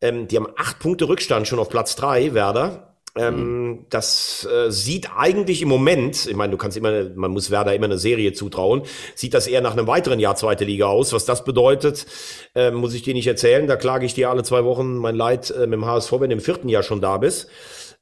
[0.00, 2.94] Ähm, die haben acht Punkte Rückstand schon auf Platz drei, Werder.
[3.16, 7.74] Ähm, das äh, sieht eigentlich im Moment, ich meine, du kannst immer, man muss Werder
[7.74, 8.82] immer eine Serie zutrauen,
[9.14, 11.12] sieht das eher nach einem weiteren Jahr zweite Liga aus.
[11.12, 12.06] Was das bedeutet,
[12.54, 13.66] äh, muss ich dir nicht erzählen.
[13.66, 16.36] Da klage ich dir alle zwei Wochen mein Leid äh, mit dem HSV, wenn du
[16.36, 17.48] im vierten Jahr schon da bist.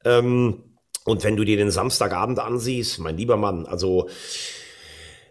[0.05, 0.76] Ähm,
[1.07, 4.09] und wenn du dir den Samstagabend ansiehst, mein lieber Mann, also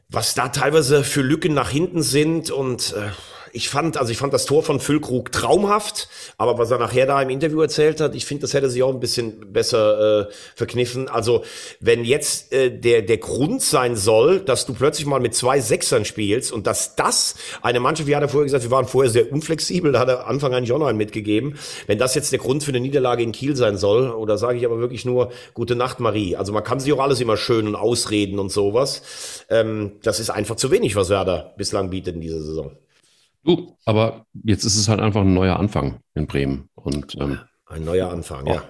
[0.09, 3.11] was da teilweise für Lücken nach hinten sind und äh,
[3.57, 7.21] ich fand, also ich fand das Tor von Füllkrug traumhaft, aber was er nachher da
[7.23, 11.09] im Interview erzählt hat, ich finde, das hätte sich auch ein bisschen besser äh, verkniffen.
[11.09, 11.43] Also
[11.81, 16.05] wenn jetzt äh, der der Grund sein soll, dass du plötzlich mal mit zwei Sechsern
[16.05, 19.33] spielst und dass das eine Mannschaft, wie hat er vorher gesagt, wir waren vorher sehr
[19.33, 21.59] unflexibel, da hat er Anfang eigentlich auch noch einen mitgegeben.
[21.87, 24.67] Wenn das jetzt der Grund für eine Niederlage in Kiel sein soll, oder sage ich
[24.67, 26.37] aber wirklich nur Gute Nacht, Marie.
[26.37, 29.45] Also man kann sich auch alles immer schön und ausreden und sowas.
[29.49, 32.77] Ähm, das ist einfach zu wenig, was Werder bislang bietet in dieser Saison.
[33.47, 36.69] Du, aber jetzt ist es halt einfach ein neuer Anfang in Bremen.
[36.75, 38.63] Und ähm, Ein neuer Anfang, ja.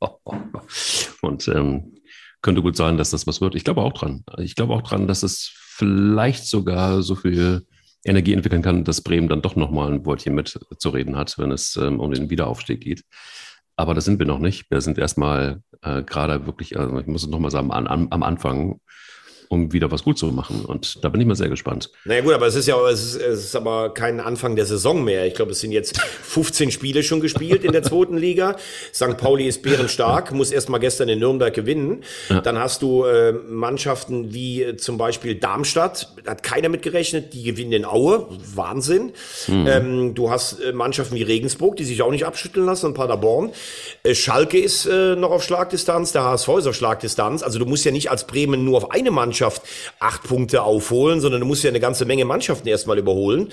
[1.22, 1.96] Und ähm,
[2.40, 3.56] könnte gut sein, dass das was wird.
[3.56, 4.24] Ich glaube auch dran.
[4.38, 7.66] Ich glaube auch dran, dass es vielleicht sogar so viel
[8.04, 11.50] Energie entwickeln kann, dass Bremen dann doch nochmal ein Wörtchen mit zu reden hat, wenn
[11.50, 13.02] es ähm, um den Wiederaufstieg geht.
[13.76, 14.70] aber da sind wir noch nicht.
[14.70, 18.22] Wir sind erstmal äh, gerade wirklich, also ich muss es nochmal sagen, an, an, am
[18.22, 18.80] Anfang
[19.52, 20.64] um wieder was gut zu machen.
[20.64, 21.90] Und da bin ich mal sehr gespannt.
[22.06, 25.04] Naja gut, aber es ist ja es ist, es ist aber kein Anfang der Saison
[25.04, 25.26] mehr.
[25.26, 28.56] Ich glaube, es sind jetzt 15 Spiele schon gespielt in der zweiten Liga.
[28.94, 29.18] St.
[29.18, 32.02] Pauli ist bärenstark, muss erst mal gestern in Nürnberg gewinnen.
[32.30, 32.40] Ja.
[32.40, 37.42] Dann hast du äh, Mannschaften wie äh, zum Beispiel Darmstadt, hat keiner mit gerechnet, die
[37.42, 39.12] gewinnen in Aue, Wahnsinn.
[39.48, 39.66] Mhm.
[39.66, 43.50] Ähm, du hast äh, Mannschaften wie Regensburg, die sich auch nicht abschütteln lassen und Paderborn.
[44.02, 47.42] Äh, Schalke ist noch auf Schlagdistanz, der HSV ist auf Schlagdistanz.
[47.42, 49.62] Also du musst ja nicht als Bremen nur auf eine Mannschaft Mannschaft
[49.98, 53.48] acht Punkte aufholen, sondern du musst ja eine ganze Menge Mannschaften erstmal überholen.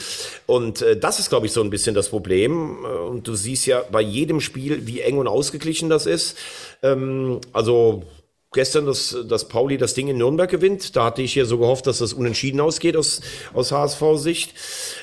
[0.46, 2.78] Und äh, das ist, glaube ich, so ein bisschen das Problem.
[2.84, 6.38] Äh, und du siehst ja bei jedem Spiel, wie eng und ausgeglichen das ist.
[6.84, 8.04] Ähm, also
[8.52, 10.96] gestern, dass, dass Pauli das Ding in Nürnberg gewinnt.
[10.96, 13.22] Da hatte ich ja so gehofft, dass das unentschieden ausgeht aus,
[13.54, 14.54] aus HSV-Sicht.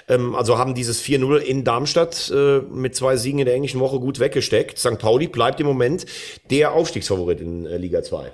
[0.09, 3.99] Ähm, also haben dieses 4-0 in Darmstadt äh, mit zwei Siegen in der englischen Woche
[3.99, 4.79] gut weggesteckt.
[4.79, 4.99] St.
[4.99, 6.07] Pauli bleibt im Moment
[6.51, 8.31] der Aufstiegsfavorit in äh, Liga 2.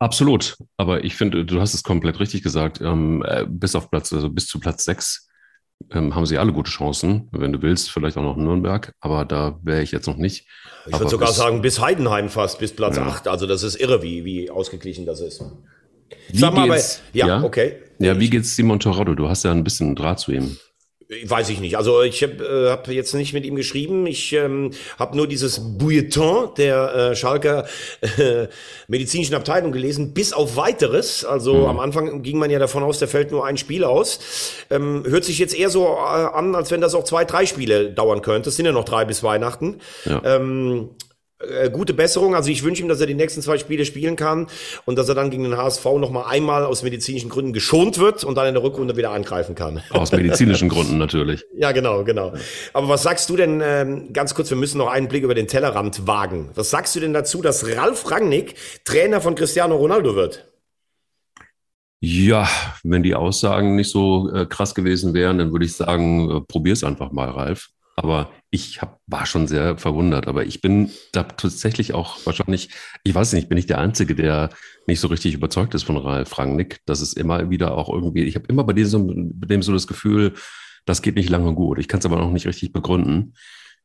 [0.00, 0.56] Absolut.
[0.78, 2.80] Aber ich finde, du hast es komplett richtig gesagt.
[2.80, 5.28] Ähm, äh, bis auf Platz, also bis zu Platz sechs
[5.92, 7.28] ähm, haben sie alle gute Chancen.
[7.32, 10.46] Wenn du willst, vielleicht auch noch Nürnberg, aber da wäre ich jetzt noch nicht.
[10.86, 13.06] Ich würde sogar bis, sagen, bis Heidenheim fast, bis Platz ja.
[13.06, 13.28] acht.
[13.28, 15.44] Also das ist irre, wie, wie ausgeglichen das ist.
[16.30, 17.76] Wie Sag mal, geht's, aber, ja, ja, okay.
[17.98, 19.14] Ja, wie geht's Simon Torotto?
[19.14, 20.56] Du hast ja ein bisschen Draht zu ihm.
[21.24, 21.76] Weiß ich nicht.
[21.76, 24.06] Also ich habe äh, hab jetzt nicht mit ihm geschrieben.
[24.06, 27.66] Ich ähm, habe nur dieses Bulletin der äh, Schalker
[28.00, 28.46] äh,
[28.86, 31.24] medizinischen Abteilung gelesen, bis auf weiteres.
[31.24, 31.66] Also mhm.
[31.66, 34.20] am Anfang ging man ja davon aus, der fällt nur ein Spiel aus.
[34.70, 37.90] Ähm, hört sich jetzt eher so äh, an, als wenn das auch zwei, drei Spiele
[37.90, 38.50] dauern könnte.
[38.50, 39.80] Es sind ja noch drei bis Weihnachten.
[40.04, 40.22] Ja.
[40.24, 40.90] Ähm,
[41.40, 42.34] äh, gute Besserung.
[42.34, 44.46] Also ich wünsche ihm, dass er die nächsten zwei Spiele spielen kann
[44.84, 48.24] und dass er dann gegen den HSV noch mal einmal aus medizinischen Gründen geschont wird
[48.24, 49.82] und dann in der Rückrunde wieder angreifen kann.
[49.90, 51.44] Aus medizinischen Gründen natürlich.
[51.56, 52.32] Ja, genau, genau.
[52.72, 55.48] Aber was sagst du denn, ähm, ganz kurz, wir müssen noch einen Blick über den
[55.48, 56.50] Tellerrand wagen.
[56.54, 60.46] Was sagst du denn dazu, dass Ralf Rangnick Trainer von Cristiano Ronaldo wird?
[62.02, 62.48] Ja,
[62.82, 66.82] wenn die Aussagen nicht so äh, krass gewesen wären, dann würde ich sagen, äh, probier's
[66.82, 67.68] einfach mal, Ralf.
[68.02, 70.26] Aber ich hab, war schon sehr verwundert.
[70.26, 72.70] Aber ich bin da tatsächlich auch wahrscheinlich,
[73.04, 74.48] ich weiß nicht, bin ich der Einzige, der
[74.86, 76.80] nicht so richtig überzeugt ist von Ralf Rangnick.
[76.86, 79.86] Das ist immer wieder auch irgendwie, ich habe immer bei diesem, bei dem so das
[79.86, 80.32] Gefühl,
[80.86, 81.78] das geht nicht lange gut.
[81.78, 83.34] Ich kann es aber noch nicht richtig begründen.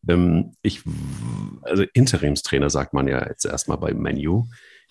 [0.07, 0.83] Ähm, ich,
[1.63, 4.45] also Interimstrainer sagt man ja jetzt erstmal bei Menu.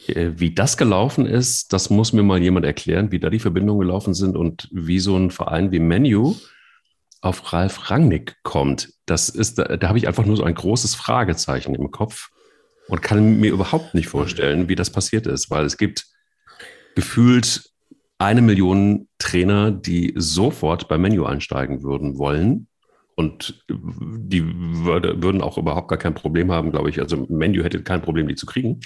[0.06, 3.80] Äh, wie das gelaufen ist, das muss mir mal jemand erklären, wie da die Verbindungen
[3.80, 6.34] gelaufen sind und wie so ein Verein wie Menu
[7.24, 10.94] auf Ralf Rangnick kommt, das ist, da, da habe ich einfach nur so ein großes
[10.94, 12.30] Fragezeichen im Kopf
[12.88, 16.06] und kann mir überhaupt nicht vorstellen, wie das passiert ist, weil es gibt
[16.94, 17.70] gefühlt
[18.18, 22.68] eine Million Trainer, die sofort beim Menu einsteigen würden wollen.
[23.16, 27.00] Und die würde, würden auch überhaupt gar kein Problem haben, glaube ich.
[27.00, 28.80] Also Menu hätte kein Problem, die zu kriegen.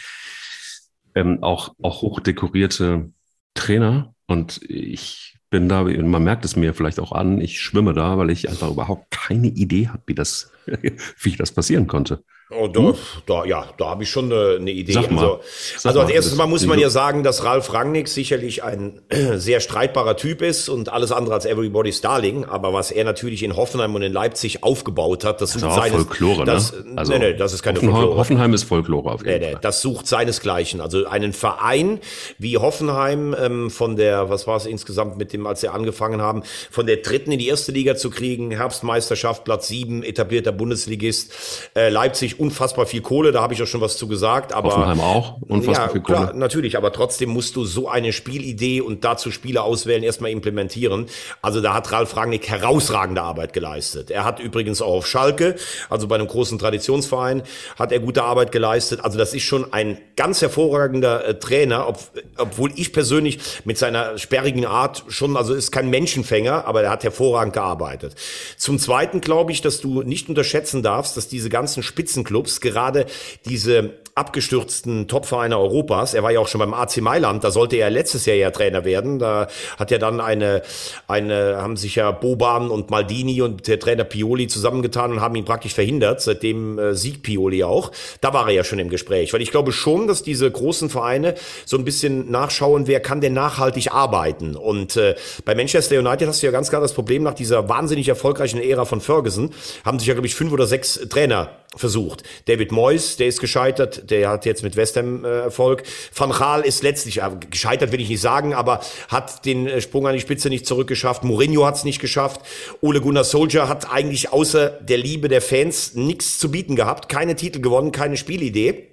[1.14, 3.12] Ähm, auch, auch hochdekorierte
[3.54, 4.14] Trainer.
[4.26, 8.30] Und ich bin da, man merkt es mir vielleicht auch an, ich schwimme da, weil
[8.30, 10.52] ich einfach überhaupt keine Idee habe, wie das,
[11.20, 12.22] wie das passieren konnte.
[12.50, 12.94] Oh, da, hm?
[13.26, 14.92] da, ja, da habe ich schon eine, eine Idee.
[14.92, 15.40] Sag mal, also,
[15.84, 19.02] also als erstes mal muss man ja sagen, dass Ralf Rangnick sicherlich ein
[19.34, 22.46] sehr streitbarer Typ ist und alles andere als Everybody's Darling.
[22.46, 26.04] Aber was er natürlich in Hoffenheim und in Leipzig aufgebaut hat, das, das sucht seines,
[26.04, 26.92] Folklore, das, ne?
[26.96, 28.18] Also nee, nee, das ist keine Hoffenheim, Folklore.
[28.18, 29.60] Hoffenheim ist Folklore auf jeden nee, nee, Fall.
[29.60, 30.80] Das sucht seinesgleichen.
[30.80, 32.00] Also einen Verein
[32.38, 36.42] wie Hoffenheim ähm, von der, was war es insgesamt mit dem, als sie angefangen haben,
[36.70, 41.90] von der dritten in die erste Liga zu kriegen, Herbstmeisterschaft, Platz sieben, etablierter Bundesligist, äh,
[41.90, 44.52] Leipzig unfassbar viel Kohle, da habe ich auch schon was zu gesagt.
[44.52, 46.18] Aber, Hoffenheim auch, unfassbar ja, viel Kohle.
[46.18, 51.06] Klar, natürlich, aber trotzdem musst du so eine Spielidee und dazu Spieler auswählen, erstmal implementieren.
[51.42, 54.10] Also da hat Ralf Rangnick herausragende Arbeit geleistet.
[54.10, 55.56] Er hat übrigens auch auf Schalke,
[55.90, 57.42] also bei einem großen Traditionsverein,
[57.78, 59.00] hat er gute Arbeit geleistet.
[59.02, 61.98] Also das ist schon ein ganz hervorragender äh, Trainer, ob,
[62.36, 67.04] obwohl ich persönlich mit seiner sperrigen Art schon, also ist kein Menschenfänger, aber er hat
[67.04, 68.14] hervorragend gearbeitet.
[68.56, 73.06] Zum Zweiten glaube ich, dass du nicht unterschätzen darfst, dass diese ganzen Spitzenklubs Clubs gerade
[73.46, 76.12] diese abgestürzten Topvereine Europas.
[76.12, 78.84] Er war ja auch schon beim AC Mailand, da sollte er letztes Jahr ja Trainer
[78.84, 79.18] werden.
[79.18, 79.48] Da
[79.78, 80.62] hat er dann eine,
[81.06, 85.44] eine, haben sich ja Boban und Maldini und der Trainer Pioli zusammengetan und haben ihn
[85.44, 86.20] praktisch verhindert.
[86.20, 87.92] Seitdem äh, siegt Pioli auch.
[88.20, 91.34] Da war er ja schon im Gespräch, weil ich glaube schon, dass diese großen Vereine
[91.64, 94.56] so ein bisschen nachschauen, wer kann denn nachhaltig arbeiten.
[94.56, 95.14] Und äh,
[95.44, 98.84] bei Manchester United hast du ja ganz klar das Problem nach dieser wahnsinnig erfolgreichen Ära
[98.84, 99.54] von Ferguson,
[99.84, 102.22] haben sich ja, glaube ich, fünf oder sechs Trainer versucht.
[102.46, 105.82] David Moyes, der ist gescheitert, der hat jetzt mit West Ham äh, Erfolg.
[106.14, 110.06] Van Gaal ist letztlich, äh, gescheitert will ich nicht sagen, aber hat den äh, Sprung
[110.06, 111.24] an die Spitze nicht zurückgeschafft.
[111.24, 112.40] Mourinho hat es nicht geschafft.
[112.80, 117.08] Ole Gunnar Solskjaer hat eigentlich außer der Liebe der Fans nichts zu bieten gehabt.
[117.08, 118.88] Keine Titel gewonnen, keine Spielidee.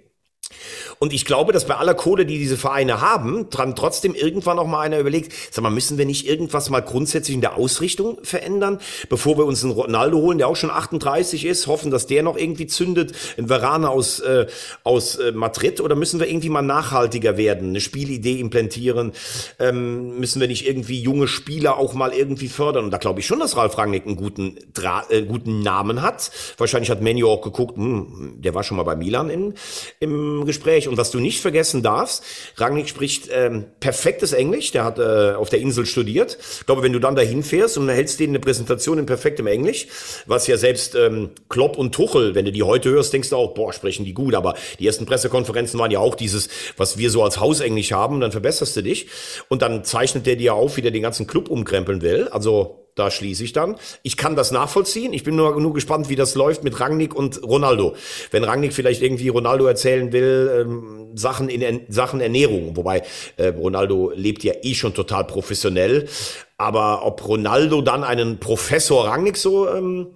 [0.99, 4.67] Und ich glaube, dass bei aller Kohle, die diese Vereine haben, dran trotzdem irgendwann noch
[4.67, 8.79] mal einer überlegt, sag mal, müssen wir nicht irgendwas mal grundsätzlich in der Ausrichtung verändern,
[9.09, 12.37] bevor wir uns einen Ronaldo holen, der auch schon 38 ist, hoffen, dass der noch
[12.37, 14.47] irgendwie zündet, ein Varane aus, äh,
[14.83, 19.11] aus äh, Madrid, oder müssen wir irgendwie mal nachhaltiger werden, eine Spielidee implantieren,
[19.59, 22.85] ähm, müssen wir nicht irgendwie junge Spieler auch mal irgendwie fördern?
[22.85, 26.31] Und da glaube ich schon, dass Ralf Rangnick einen guten, Dra äh, guten Namen hat.
[26.57, 29.53] Wahrscheinlich hat Menu auch geguckt, hm, der war schon mal bei Milan in,
[29.99, 30.87] im Gespräch Gespräch.
[30.87, 32.23] Und was du nicht vergessen darfst,
[32.57, 36.37] Rangnick spricht ähm, perfektes Englisch, der hat äh, auf der Insel studiert.
[36.59, 39.87] Ich glaube, wenn du dann dahin fährst und hältst denen eine Präsentation in perfektem Englisch,
[40.25, 43.53] was ja selbst ähm, Klopp und Tuchel, wenn du die heute hörst, denkst du auch,
[43.53, 44.35] boah, sprechen die gut.
[44.35, 48.31] Aber die ersten Pressekonferenzen waren ja auch dieses, was wir so als Hausenglisch haben, dann
[48.31, 49.07] verbesserst du dich.
[49.49, 52.27] Und dann zeichnet der dir auf, wie der den ganzen Club umkrempeln will.
[52.29, 53.75] Also da schließe ich dann.
[54.03, 55.13] Ich kann das nachvollziehen.
[55.13, 57.95] Ich bin nur, nur gespannt, wie das läuft mit Rangnick und Ronaldo.
[58.31, 63.03] Wenn Rangnick vielleicht irgendwie Ronaldo erzählen will, ähm, Sachen in Sachen Ernährung, wobei
[63.37, 66.07] äh, Ronaldo lebt ja eh schon total professionell.
[66.57, 70.07] Aber ob Ronaldo dann einen Professor Rangnick so ähm,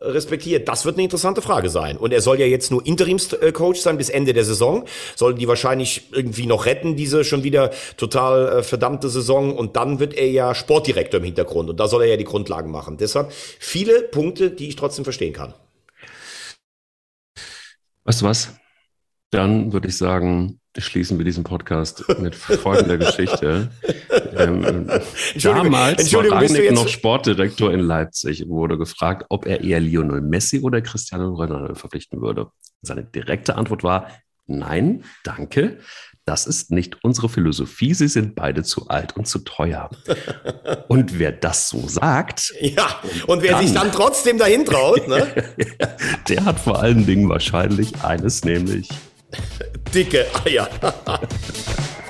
[0.00, 0.68] respektiert?
[0.68, 1.96] Das wird eine interessante Frage sein.
[1.96, 4.84] Und er soll ja jetzt nur Interimscoach sein bis Ende der Saison.
[5.16, 9.56] Soll die wahrscheinlich irgendwie noch retten, diese schon wieder total äh, verdammte Saison.
[9.56, 11.70] Und dann wird er ja Sportdirektor im Hintergrund.
[11.70, 12.96] Und da soll er ja die Grundlagen machen.
[12.96, 15.54] Deshalb viele Punkte, die ich trotzdem verstehen kann.
[18.04, 18.50] Weißt du was?
[19.34, 23.70] Dann würde ich sagen, schließen wir diesen Podcast mit folgender Geschichte.
[24.36, 24.88] Ähm,
[25.40, 30.60] damals Entschuldigung, war Rangnick noch Sportdirektor in Leipzig wurde gefragt, ob er eher Lionel Messi
[30.60, 32.48] oder Cristiano Ronaldo verpflichten würde.
[32.82, 34.08] Seine direkte Antwort war,
[34.46, 35.78] nein, danke.
[36.24, 37.94] Das ist nicht unsere Philosophie.
[37.94, 39.90] Sie sind beide zu alt und zu teuer.
[40.88, 42.52] Und wer das so sagt.
[42.60, 45.26] Ja, und wer dann, sich dann trotzdem dahin traut, ne?
[46.28, 48.88] der hat vor allen Dingen wahrscheinlich eines, nämlich
[49.92, 50.68] Dicke Eier.